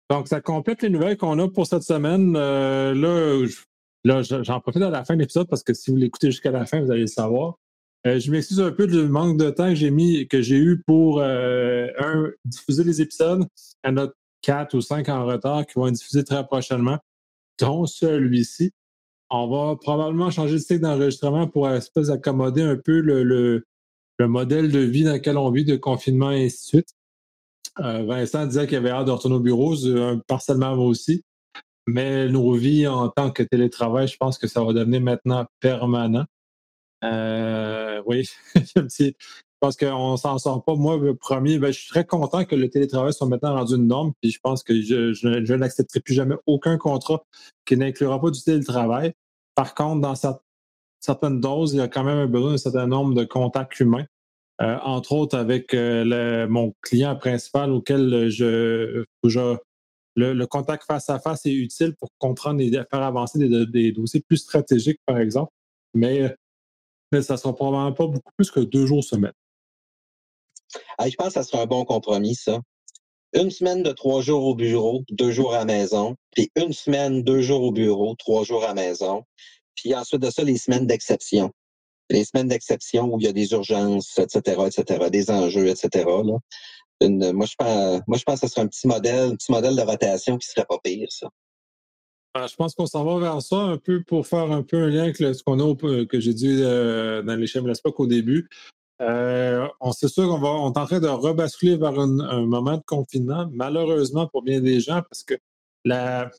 Donc, 0.10 0.28
ça 0.28 0.42
complète 0.42 0.82
les 0.82 0.90
nouvelles 0.90 1.18
qu'on 1.18 1.38
a 1.38 1.48
pour 1.48 1.68
cette 1.68 1.84
semaine. 1.84 2.34
là 2.34 4.24
j'en 4.24 4.60
profite 4.60 4.82
à 4.82 4.90
la 4.90 5.06
fin 5.06 5.14
de 5.14 5.20
l'épisode 5.20 5.48
parce 5.48 5.62
que 5.62 5.76
si 5.76 5.92
vous 5.92 5.98
l'écoutez 5.98 6.32
jusqu'à 6.32 6.50
la 6.50 6.66
fin, 6.66 6.82
vous 6.82 6.90
allez 6.90 7.02
le 7.02 7.06
savoir. 7.06 7.60
Euh, 8.06 8.20
je 8.20 8.32
m'excuse 8.32 8.60
un 8.60 8.72
peu 8.72 8.86
du 8.86 9.08
manque 9.08 9.38
de 9.38 9.50
temps 9.50 9.70
que 9.70 9.76
j'ai 9.76 9.92
mis, 9.92 10.28
que 10.28 10.42
j'ai 10.42 10.58
eu 10.58 10.82
pour 10.86 11.20
euh, 11.22 11.88
un, 12.00 12.32
diffuser 12.44 12.84
les 12.84 13.02
épisodes. 13.02 13.46
En 13.86 13.98
a 13.98 14.10
quatre 14.42 14.76
ou 14.76 14.82
cinq 14.82 15.08
en 15.08 15.26
retard 15.26 15.66
qui 15.66 15.76
vont 15.76 15.88
être 15.88 15.94
diffusés 15.94 16.26
très 16.26 16.46
prochainement, 16.46 17.00
dont 17.60 17.86
celui-ci. 17.86 18.72
on 19.30 19.48
va 19.48 19.78
probablement 19.78 20.32
changer 20.32 20.56
de 20.56 20.60
cycle 20.60 20.82
d'enregistrement 20.82 21.48
pour 21.48 21.70
espèce 21.70 22.10
accommoder 22.10 22.62
un 22.62 22.76
peu 22.76 23.00
le, 23.00 23.24
le, 23.24 23.64
modèle 24.28 24.72
de 24.72 24.80
vie 24.80 25.04
dans 25.04 25.14
lequel 25.14 25.38
on 25.38 25.50
vit, 25.52 25.66
de 25.66 25.76
confinement 25.76 26.32
et 26.32 26.46
ainsi 26.46 26.58
de 26.58 26.68
suite. 26.68 26.90
Euh, 27.80 28.04
Vincent 28.04 28.46
disait 28.46 28.68
qu'il 28.68 28.78
avait 28.78 28.90
hâte 28.90 29.08
de 29.08 29.12
retourner 29.12 29.36
au 29.38 29.40
bureau, 29.40 29.76
partiellement 30.28 30.76
moi 30.76 30.86
aussi. 30.86 31.24
Mais 31.88 32.30
nos 32.30 32.54
vies 32.54 32.88
en 32.88 33.10
tant 33.10 33.32
que 33.32 33.44
télétravail, 33.44 34.08
je 34.08 34.18
pense 34.18 34.38
que 34.38 34.48
ça 34.48 34.64
va 34.64 34.74
devenir 34.74 35.02
maintenant 35.02 35.46
permanent. 35.60 36.26
Euh, 37.04 38.02
oui, 38.06 38.30
je 38.56 39.12
pense 39.60 39.76
qu'on 39.78 40.18
s'en 40.18 40.38
sort 40.38 40.64
pas. 40.64 40.76
Moi, 40.76 40.98
le 40.98 41.16
premier, 41.16 41.60
ben, 41.60 41.72
je 41.72 41.80
suis 41.80 41.90
très 41.90 42.06
content 42.06 42.46
que 42.46 42.56
le 42.56 42.70
télétravail 42.70 43.14
soit 43.14 43.28
maintenant 43.28 43.56
rendu 43.56 43.76
une 43.76 43.88
norme. 43.88 44.14
Puis 44.22 44.32
je 44.32 44.40
pense 44.42 44.64
que 44.64 44.82
je, 44.82 45.14
je 45.14 45.54
n'accepterai 45.54 46.00
plus 46.00 46.14
jamais 46.14 46.36
aucun 46.46 46.78
contrat 46.78 47.24
qui 47.66 47.78
n'inclura 47.78 48.20
pas 48.20 48.32
du 48.32 48.42
télétravail. 48.42 49.14
Par 49.56 49.76
contre, 49.76 50.02
dans 50.02 50.16
certaines 51.00 51.40
doses, 51.40 51.74
il 51.74 51.78
y 51.78 51.82
a 51.82 51.88
quand 51.88 52.04
même 52.04 52.18
un 52.18 52.28
besoin 52.28 52.52
d'un 52.52 52.58
certain 52.58 52.88
nombre 52.88 53.14
de 53.14 53.24
contacts 53.24 53.80
humains. 53.80 54.06
Euh, 54.62 54.78
entre 54.84 55.14
autres 55.14 55.36
avec 55.36 55.74
euh, 55.74 56.48
mon 56.48 56.76
client 56.82 57.16
principal 57.16 57.72
auquel 57.72 58.30
je, 58.30 59.06
le, 60.16 60.46
contact 60.46 60.84
face 60.86 61.10
à 61.10 61.18
face 61.20 61.46
est 61.48 61.54
utile 61.54 61.96
pour 61.96 62.10
comprendre 62.20 62.62
et 62.62 62.70
faire 62.72 63.02
avancer 63.02 63.40
des, 63.40 63.92
dossiers 63.92 64.22
plus 64.22 64.38
stratégiques, 64.38 65.00
par 65.06 65.18
exemple. 65.18 65.52
Mais, 65.96 66.36
ça 67.22 67.34
ne 67.34 67.40
sera 67.40 67.54
probablement 67.54 67.94
pas 67.94 68.08
beaucoup 68.08 68.32
plus 68.36 68.52
que 68.52 68.60
deux 68.60 68.86
jours 68.86 69.04
semaine. 69.04 69.34
je 71.00 71.16
pense 71.16 71.28
que 71.28 71.34
ça 71.34 71.44
sera 71.44 71.64
un 71.64 71.66
bon 71.66 71.86
compromis, 71.86 72.36
ça. 72.36 72.60
Une 73.34 73.50
semaine 73.50 73.82
de 73.82 73.92
trois 73.92 74.22
jours 74.22 74.46
au 74.46 74.56
bureau, 74.56 75.04
deux 75.10 75.32
jours 75.32 75.56
à 75.56 75.66
maison, 75.66 76.16
puis 76.32 76.52
une 76.56 76.72
semaine, 76.72 77.24
deux 77.24 77.42
jours 77.42 77.64
au 77.64 77.72
bureau, 77.72 78.16
trois 78.16 78.44
jours 78.44 78.64
à 78.64 78.74
maison, 78.74 79.24
puis 79.76 79.96
ensuite 79.96 80.22
de 80.22 80.30
ça, 80.30 80.44
les 80.44 80.58
semaines 80.58 80.86
d'exception 80.86 81.52
les 82.10 82.26
semaines 82.26 82.48
d'exception 82.48 83.14
où 83.14 83.20
il 83.20 83.26
y 83.26 83.28
a 83.28 83.34
des 83.34 83.52
urgences, 83.52 84.18
etc., 84.20 84.62
etc., 84.68 85.10
des 85.10 85.32
enjeux, 85.32 85.68
etc. 85.68 86.06
moi, 86.06 86.40
je 87.02 87.56
pense, 87.58 88.02
moi, 88.08 88.18
je 88.18 88.24
pense 88.24 88.40
que 88.40 88.48
ce 88.48 88.54
serait 88.54 88.62
un 88.62 88.68
petit 88.68 88.88
modèle, 88.88 89.36
petit 89.38 89.52
modèle 89.52 89.76
de 89.76 89.82
rotation 89.82 90.38
qui 90.38 90.48
serait 90.48 90.66
pas 90.66 90.78
pire, 90.84 91.08
ça. 91.12 91.28
Ah, 92.36 92.48
je 92.48 92.56
pense 92.56 92.74
qu'on 92.74 92.88
s'en 92.88 93.04
va 93.04 93.20
vers 93.20 93.42
ça 93.44 93.58
un 93.58 93.78
peu 93.78 94.02
pour 94.02 94.26
faire 94.26 94.52
un 94.52 94.64
peu 94.64 94.78
un 94.78 94.88
lien 94.88 95.04
avec 95.04 95.18
ce 95.18 95.44
qu'on 95.44 95.60
a 95.60 95.76
euh, 95.86 96.06
que 96.08 96.20
j'ai 96.20 96.34
dit 96.34 96.62
euh, 96.64 97.22
dans 97.22 97.36
les 97.36 97.46
schémas 97.46 97.76
SPOC 97.76 98.00
au 98.00 98.08
début. 98.08 98.50
Euh, 99.02 99.68
on 99.80 99.92
sait 99.92 100.08
sûr 100.08 100.28
qu'on 100.28 100.40
va 100.40 100.48
on 100.48 100.74
est 100.74 100.80
en 100.80 100.86
train 100.86 101.00
de 101.00 101.08
rebasculer 101.08 101.78
vers 101.78 102.00
un 102.00 102.46
moment 102.46 102.78
de 102.78 102.84
confinement, 102.88 103.48
malheureusement 103.52 104.28
pour 104.28 104.42
bien 104.42 104.62
des 104.62 104.80
gens, 104.80 105.04
parce 105.04 105.24
que 105.24 105.36
la, 105.86 106.32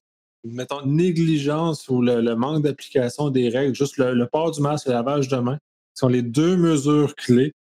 mettons, 0.43 0.85
négligence 0.85 1.89
ou 1.89 2.03
le, 2.03 2.35
manque 2.35 2.65
d'application 2.65 3.31
des 3.31 3.49
règles, 3.49 3.77
juste 3.77 3.97
le, 3.97 4.27
port 4.27 4.51
du 4.51 4.63
masque 4.63 4.89
et 4.89 4.91
le 4.91 4.97
lavage 4.97 5.29
de 5.29 5.37
main, 5.37 5.57
qui 5.57 6.01
sont 6.01 6.09
les 6.09 6.23
deux 6.23 6.57
mesures 6.57 7.15
clés, 7.15 7.53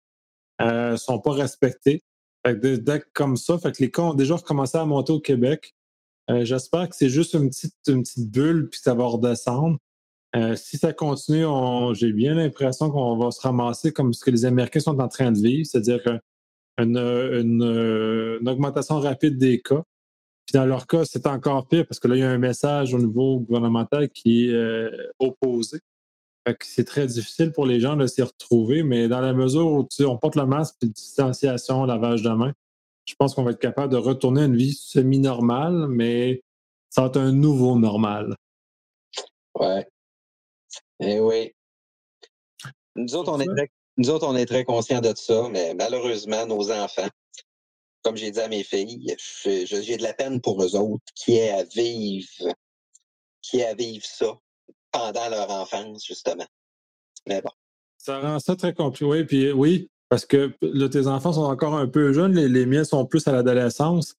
ne 0.58 0.96
sont 0.96 1.18
pas 1.18 1.32
respectées. 1.32 2.02
Fait 2.46 2.58
que 2.58 3.04
comme 3.12 3.36
ça, 3.36 3.58
fait 3.58 3.72
que 3.72 3.82
les 3.82 3.90
cas 3.90 4.02
ont 4.02 4.14
déjà 4.14 4.36
recommencé 4.36 4.78
à 4.78 4.86
monter 4.86 5.12
au 5.12 5.20
Québec. 5.20 5.74
Euh, 6.30 6.44
j'espère 6.44 6.88
que 6.88 6.96
c'est 6.96 7.08
juste 7.08 7.34
une 7.34 7.50
petite, 7.50 8.30
bulle 8.30 8.68
puis 8.70 8.80
ça 8.82 8.94
va 8.94 9.04
redescendre. 9.06 9.78
Euh, 10.34 10.56
si 10.56 10.78
ça 10.78 10.92
continue, 10.92 11.44
j'ai 11.94 12.12
bien 12.12 12.34
l'impression 12.34 12.90
qu'on 12.90 13.16
va 13.18 13.30
se 13.30 13.40
ramasser 13.40 13.92
comme 13.92 14.14
ce 14.14 14.24
que 14.24 14.30
les 14.30 14.44
Américains 14.44 14.80
sont 14.80 14.98
en 14.98 15.08
train 15.08 15.30
de 15.30 15.38
vivre, 15.38 15.66
c'est-à-dire 15.66 16.00
une, 16.78 18.40
augmentation 18.46 18.98
rapide 18.98 19.36
des 19.36 19.60
cas. 19.60 19.82
Puis 20.46 20.54
dans 20.54 20.64
leur 20.64 20.86
cas, 20.86 21.04
c'est 21.04 21.26
encore 21.26 21.68
pire 21.68 21.86
parce 21.86 22.00
que 22.00 22.08
là, 22.08 22.16
il 22.16 22.20
y 22.20 22.22
a 22.22 22.30
un 22.30 22.38
message 22.38 22.94
au 22.94 22.98
niveau 22.98 23.40
gouvernemental 23.40 24.08
qui 24.08 24.46
est 24.46 24.54
euh, 24.54 24.90
opposé. 25.18 25.78
c'est 26.60 26.84
très 26.84 27.06
difficile 27.06 27.52
pour 27.52 27.66
les 27.66 27.78
gens 27.78 27.96
de 27.96 28.06
s'y 28.06 28.22
retrouver, 28.22 28.82
mais 28.82 29.08
dans 29.08 29.20
la 29.20 29.34
mesure 29.34 29.66
où 29.66 29.86
on 30.00 30.18
porte 30.18 30.36
le 30.36 30.46
masque, 30.46 30.76
puis 30.80 30.88
distanciation, 30.88 31.84
lavage 31.84 32.22
de 32.22 32.30
main, 32.30 32.52
je 33.04 33.14
pense 33.16 33.34
qu'on 33.34 33.42
va 33.42 33.50
être 33.52 33.58
capable 33.58 33.92
de 33.92 33.98
retourner 33.98 34.42
à 34.42 34.44
une 34.44 34.56
vie 34.56 34.74
semi-normale, 34.74 35.86
mais 35.88 36.42
ça 36.90 37.02
va 37.02 37.06
être 37.08 37.18
un 37.18 37.32
nouveau 37.32 37.78
normal. 37.78 38.36
Ouais. 39.54 39.86
Eh 41.00 41.20
oui. 41.20 41.52
Nous 42.94 43.14
autres, 43.14 43.32
on 43.32 43.40
est 43.40 43.46
très, 43.46 43.70
nous 43.96 44.10
autres, 44.10 44.26
on 44.26 44.36
est 44.36 44.46
très 44.46 44.64
conscients 44.64 45.00
de 45.00 45.12
ça, 45.16 45.48
mais 45.50 45.74
malheureusement, 45.74 46.46
nos 46.46 46.70
enfants, 46.70 47.08
comme 48.02 48.16
j'ai 48.16 48.30
dit 48.30 48.40
à 48.40 48.48
mes 48.48 48.64
filles, 48.64 49.14
j'ai 49.44 49.96
de 49.96 50.02
la 50.02 50.14
peine 50.14 50.40
pour 50.40 50.62
eux 50.62 50.76
autres 50.76 51.04
qui 51.14 51.40
à 51.40 51.64
vivre, 51.64 52.52
qui 53.40 53.62
à 53.62 53.74
vivre 53.74 54.04
ça 54.04 54.38
pendant 54.90 55.28
leur 55.28 55.50
enfance, 55.50 56.04
justement. 56.04 56.46
Mais 57.26 57.40
bon. 57.40 57.50
Ça 57.98 58.20
rend 58.20 58.38
ça 58.40 58.56
très 58.56 58.74
compliqué. 58.74 59.04
Oui, 59.04 59.24
puis 59.24 59.52
oui, 59.52 59.90
parce 60.12 60.26
que 60.26 60.52
tes 60.88 61.06
enfants 61.06 61.32
sont 61.32 61.44
encore 61.44 61.74
un 61.74 61.86
peu 61.86 62.12
jeunes, 62.12 62.34
les, 62.34 62.66
miens 62.66 62.84
sont 62.84 63.06
plus 63.06 63.26
à 63.28 63.32
l'adolescence. 63.32 64.14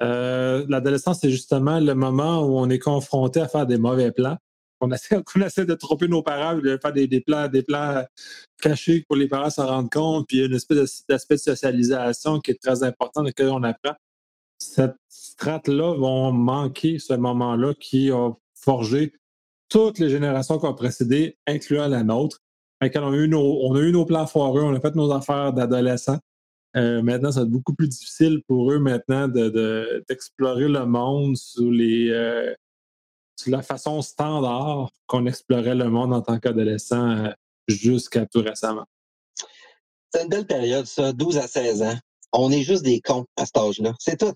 Euh, 0.00 0.64
l'adolescence, 0.68 1.18
c'est 1.20 1.32
justement 1.32 1.80
le 1.80 1.96
moment 1.96 2.46
où 2.46 2.60
on 2.60 2.70
est 2.70 2.78
confronté 2.78 3.40
à 3.40 3.48
faire 3.48 3.66
des 3.66 3.76
mauvais 3.76 4.12
plans. 4.12 4.36
On 4.80 4.92
essaie, 4.92 5.16
de 5.66 5.74
tromper 5.74 6.06
nos 6.06 6.22
parents, 6.22 6.56
de 6.56 6.78
faire 6.80 6.92
des, 6.92 7.20
plans, 7.26 7.48
des 7.48 7.64
plans 7.64 8.04
cachés 8.60 9.04
pour 9.08 9.16
que 9.16 9.20
les 9.22 9.26
parents 9.26 9.50
s'en 9.50 9.66
rendent 9.66 9.90
compte, 9.90 10.28
puis 10.28 10.36
il 10.36 10.40
y 10.42 10.42
a 10.44 10.46
une 10.46 10.54
espèce 10.54 11.04
d'aspect 11.08 11.34
de 11.34 11.40
socialisation 11.40 12.38
qui 12.38 12.52
est 12.52 12.62
très 12.62 12.84
important, 12.84 13.22
de 13.22 13.30
lequel 13.30 13.48
on 13.48 13.64
apprend. 13.64 13.96
Cette 14.60 14.94
strate-là 15.08 15.96
vont 15.96 16.30
manquer 16.30 17.00
ce 17.00 17.14
moment-là 17.14 17.74
qui 17.80 18.12
a 18.12 18.30
forgé 18.54 19.12
toutes 19.68 19.98
les 19.98 20.08
générations 20.08 20.60
qui 20.60 20.66
ont 20.66 20.74
précédé, 20.74 21.36
incluant 21.48 21.88
la 21.88 22.04
nôtre. 22.04 22.38
Quand 22.90 23.08
on 23.08 23.12
a 23.12 23.16
eu 23.16 23.28
nos, 23.28 23.60
on 23.62 23.74
a 23.76 23.80
eu 23.80 23.92
nos 23.92 24.04
plans 24.04 24.26
foireux, 24.26 24.62
on 24.62 24.74
a 24.74 24.80
fait 24.80 24.94
nos 24.94 25.12
affaires 25.12 25.52
d'adolescents. 25.52 26.18
Euh, 26.76 27.02
maintenant, 27.02 27.30
ça 27.30 27.40
va 27.40 27.46
être 27.46 27.52
beaucoup 27.52 27.74
plus 27.74 27.88
difficile 27.88 28.42
pour 28.48 28.72
eux 28.72 28.78
maintenant 28.78 29.28
d'explorer 29.28 30.68
le 30.68 30.86
monde 30.86 31.36
sous 31.36 31.70
les, 31.70 32.08
euh, 32.10 32.54
la 33.46 33.62
façon 33.62 34.00
standard 34.00 34.90
qu'on 35.06 35.26
explorait 35.26 35.74
le 35.74 35.90
monde 35.90 36.14
en 36.14 36.22
tant 36.22 36.38
qu'adolescent 36.38 37.10
euh, 37.10 37.30
jusqu'à 37.68 38.26
tout 38.26 38.40
récemment. 38.40 38.86
C'est 40.12 40.24
une 40.24 40.28
belle 40.28 40.46
période, 40.46 40.86
ça, 40.86 41.12
12 41.12 41.38
à 41.38 41.46
16 41.46 41.82
ans. 41.82 41.98
On 42.32 42.50
est 42.50 42.62
juste 42.62 42.82
des 42.82 43.00
cons 43.00 43.26
à 43.36 43.44
cet 43.44 43.56
âge-là. 43.56 43.94
C'est 43.98 44.18
tout. 44.18 44.34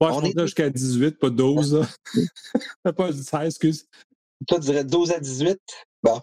on 0.00 0.22
est 0.22 0.38
jusqu'à 0.38 0.68
18, 0.68 1.18
pas 1.18 1.30
12. 1.30 1.86
pas 2.96 3.12
16, 3.12 3.46
excuse. 3.46 3.86
Toi, 4.46 4.58
tu 4.58 4.66
dirais 4.66 4.84
12 4.84 5.12
à 5.12 5.20
18? 5.20 5.58
Bon, 6.02 6.20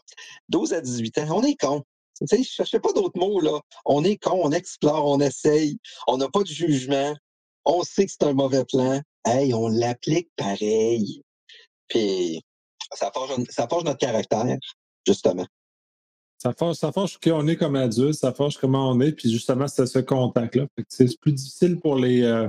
12 0.49 0.73
à 0.73 0.81
18 0.81 1.17
ans, 1.19 1.37
on 1.37 1.43
est 1.43 1.57
sais, 2.21 2.37
je 2.37 2.41
ne 2.41 2.43
cherchais 2.43 2.79
pas 2.79 2.93
d'autres 2.93 3.19
mots, 3.19 3.41
là. 3.41 3.59
On 3.85 4.03
est 4.03 4.17
con, 4.17 4.39
on 4.43 4.51
explore, 4.51 5.05
on 5.05 5.19
essaye, 5.19 5.77
on 6.07 6.17
n'a 6.17 6.29
pas 6.29 6.41
de 6.41 6.47
jugement, 6.47 7.13
on 7.65 7.83
sait 7.83 8.05
que 8.05 8.11
c'est 8.11 8.25
un 8.25 8.33
mauvais 8.33 8.63
plan. 8.65 9.01
Hey, 9.25 9.53
on 9.53 9.67
l'applique 9.67 10.29
pareil. 10.35 11.23
Puis 11.87 12.41
ça 12.93 13.11
forge, 13.13 13.43
ça 13.49 13.67
forge 13.67 13.83
notre 13.83 13.97
caractère, 13.97 14.57
justement. 15.05 15.45
Ça 16.37 16.53
forge, 16.53 16.75
ça 16.75 16.91
forge 16.91 17.17
qui 17.19 17.31
on 17.31 17.47
est 17.47 17.55
comme 17.55 17.75
adulte, 17.75 18.13
ça 18.13 18.33
forge 18.33 18.57
comment 18.57 18.91
on 18.91 19.01
est, 19.01 19.13
puis 19.13 19.31
justement, 19.31 19.67
c'est 19.67 19.87
ce 19.87 19.99
contact-là. 19.99 20.67
C'est 20.89 21.19
plus 21.19 21.33
difficile 21.33 21.79
pour 21.79 21.95
les 21.95 22.21
euh, 22.21 22.47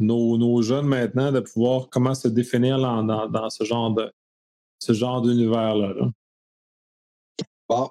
nos, 0.00 0.62
jeunes 0.62 0.86
maintenant 0.86 1.30
de 1.30 1.40
pouvoir 1.40 1.88
comment 1.88 2.14
se 2.14 2.28
définir 2.28 2.78
dans, 2.78 3.28
dans, 3.28 3.50
ce 3.50 3.64
genre 3.64 3.92
de 3.92 4.10
ce 4.80 4.92
genre 4.92 5.22
d'univers-là. 5.22 5.92
Là. 5.94 6.10
Bon, 7.68 7.88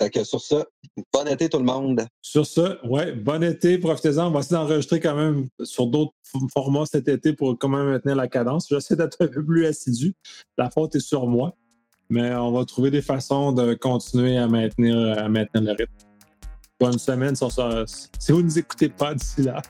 fait 0.00 0.10
que 0.10 0.22
sur 0.22 0.40
ça, 0.40 0.64
bon 1.12 1.26
été 1.26 1.48
tout 1.48 1.58
le 1.58 1.64
monde. 1.64 2.06
Sur 2.22 2.46
ça, 2.46 2.76
ouais, 2.84 3.12
bon 3.12 3.42
été, 3.42 3.78
profitez-en. 3.78 4.28
On 4.28 4.30
va 4.30 4.40
essayer 4.40 4.56
d'enregistrer 4.56 5.00
quand 5.00 5.16
même 5.16 5.48
sur 5.64 5.88
d'autres 5.88 6.12
formats 6.52 6.86
cet 6.86 7.08
été 7.08 7.32
pour 7.32 7.58
quand 7.58 7.68
même 7.68 7.86
maintenir 7.86 8.14
la 8.14 8.28
cadence. 8.28 8.68
J'essaie 8.68 8.94
d'être 8.96 9.16
un 9.20 9.28
peu 9.28 9.44
plus 9.44 9.66
assidu. 9.66 10.14
La 10.56 10.70
faute 10.70 10.94
est 10.94 11.00
sur 11.00 11.26
moi. 11.26 11.56
Mais 12.08 12.32
on 12.36 12.52
va 12.52 12.64
trouver 12.64 12.92
des 12.92 13.02
façons 13.02 13.50
de 13.50 13.74
continuer 13.74 14.38
à 14.38 14.46
maintenir, 14.46 15.18
à 15.18 15.28
maintenir 15.28 15.64
le 15.64 15.72
rythme. 15.72 15.92
Bonne 16.78 16.98
semaine 16.98 17.34
sur 17.34 17.50
ça. 17.50 17.84
Si 18.18 18.30
vous 18.30 18.38
ne 18.38 18.44
nous 18.44 18.58
écoutez 18.58 18.88
pas 18.88 19.14
d'ici 19.14 19.42
là. 19.42 19.60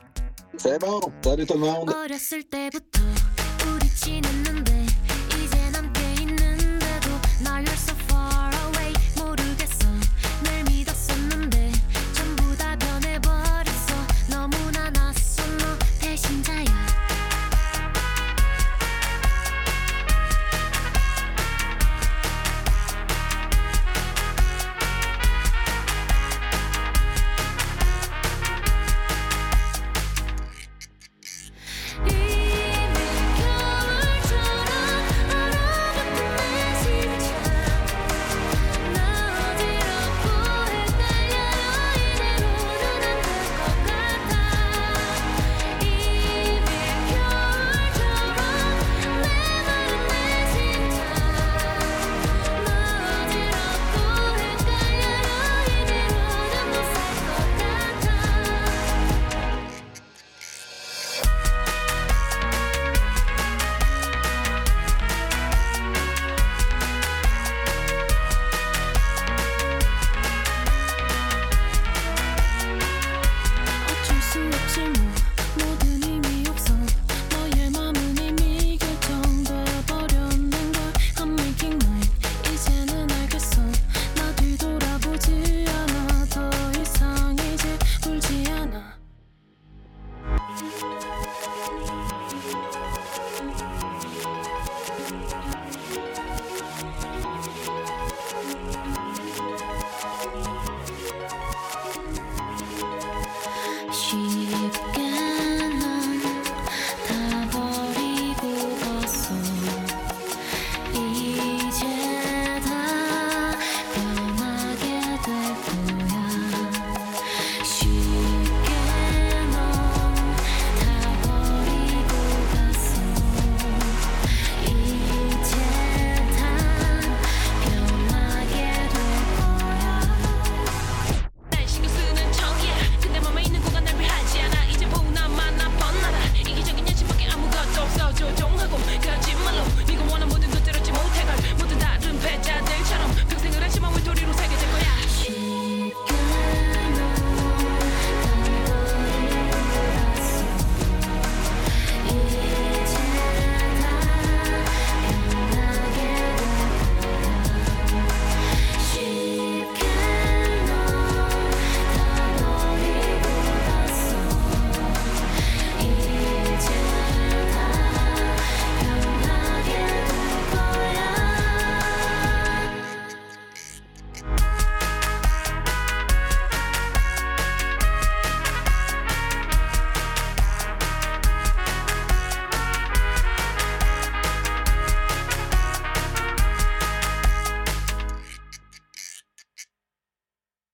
C'est 0.57 0.79
bon. 0.79 0.99
Salut 1.23 1.47
tout 1.47 1.53
le 1.53 1.59
monde. 1.59 1.91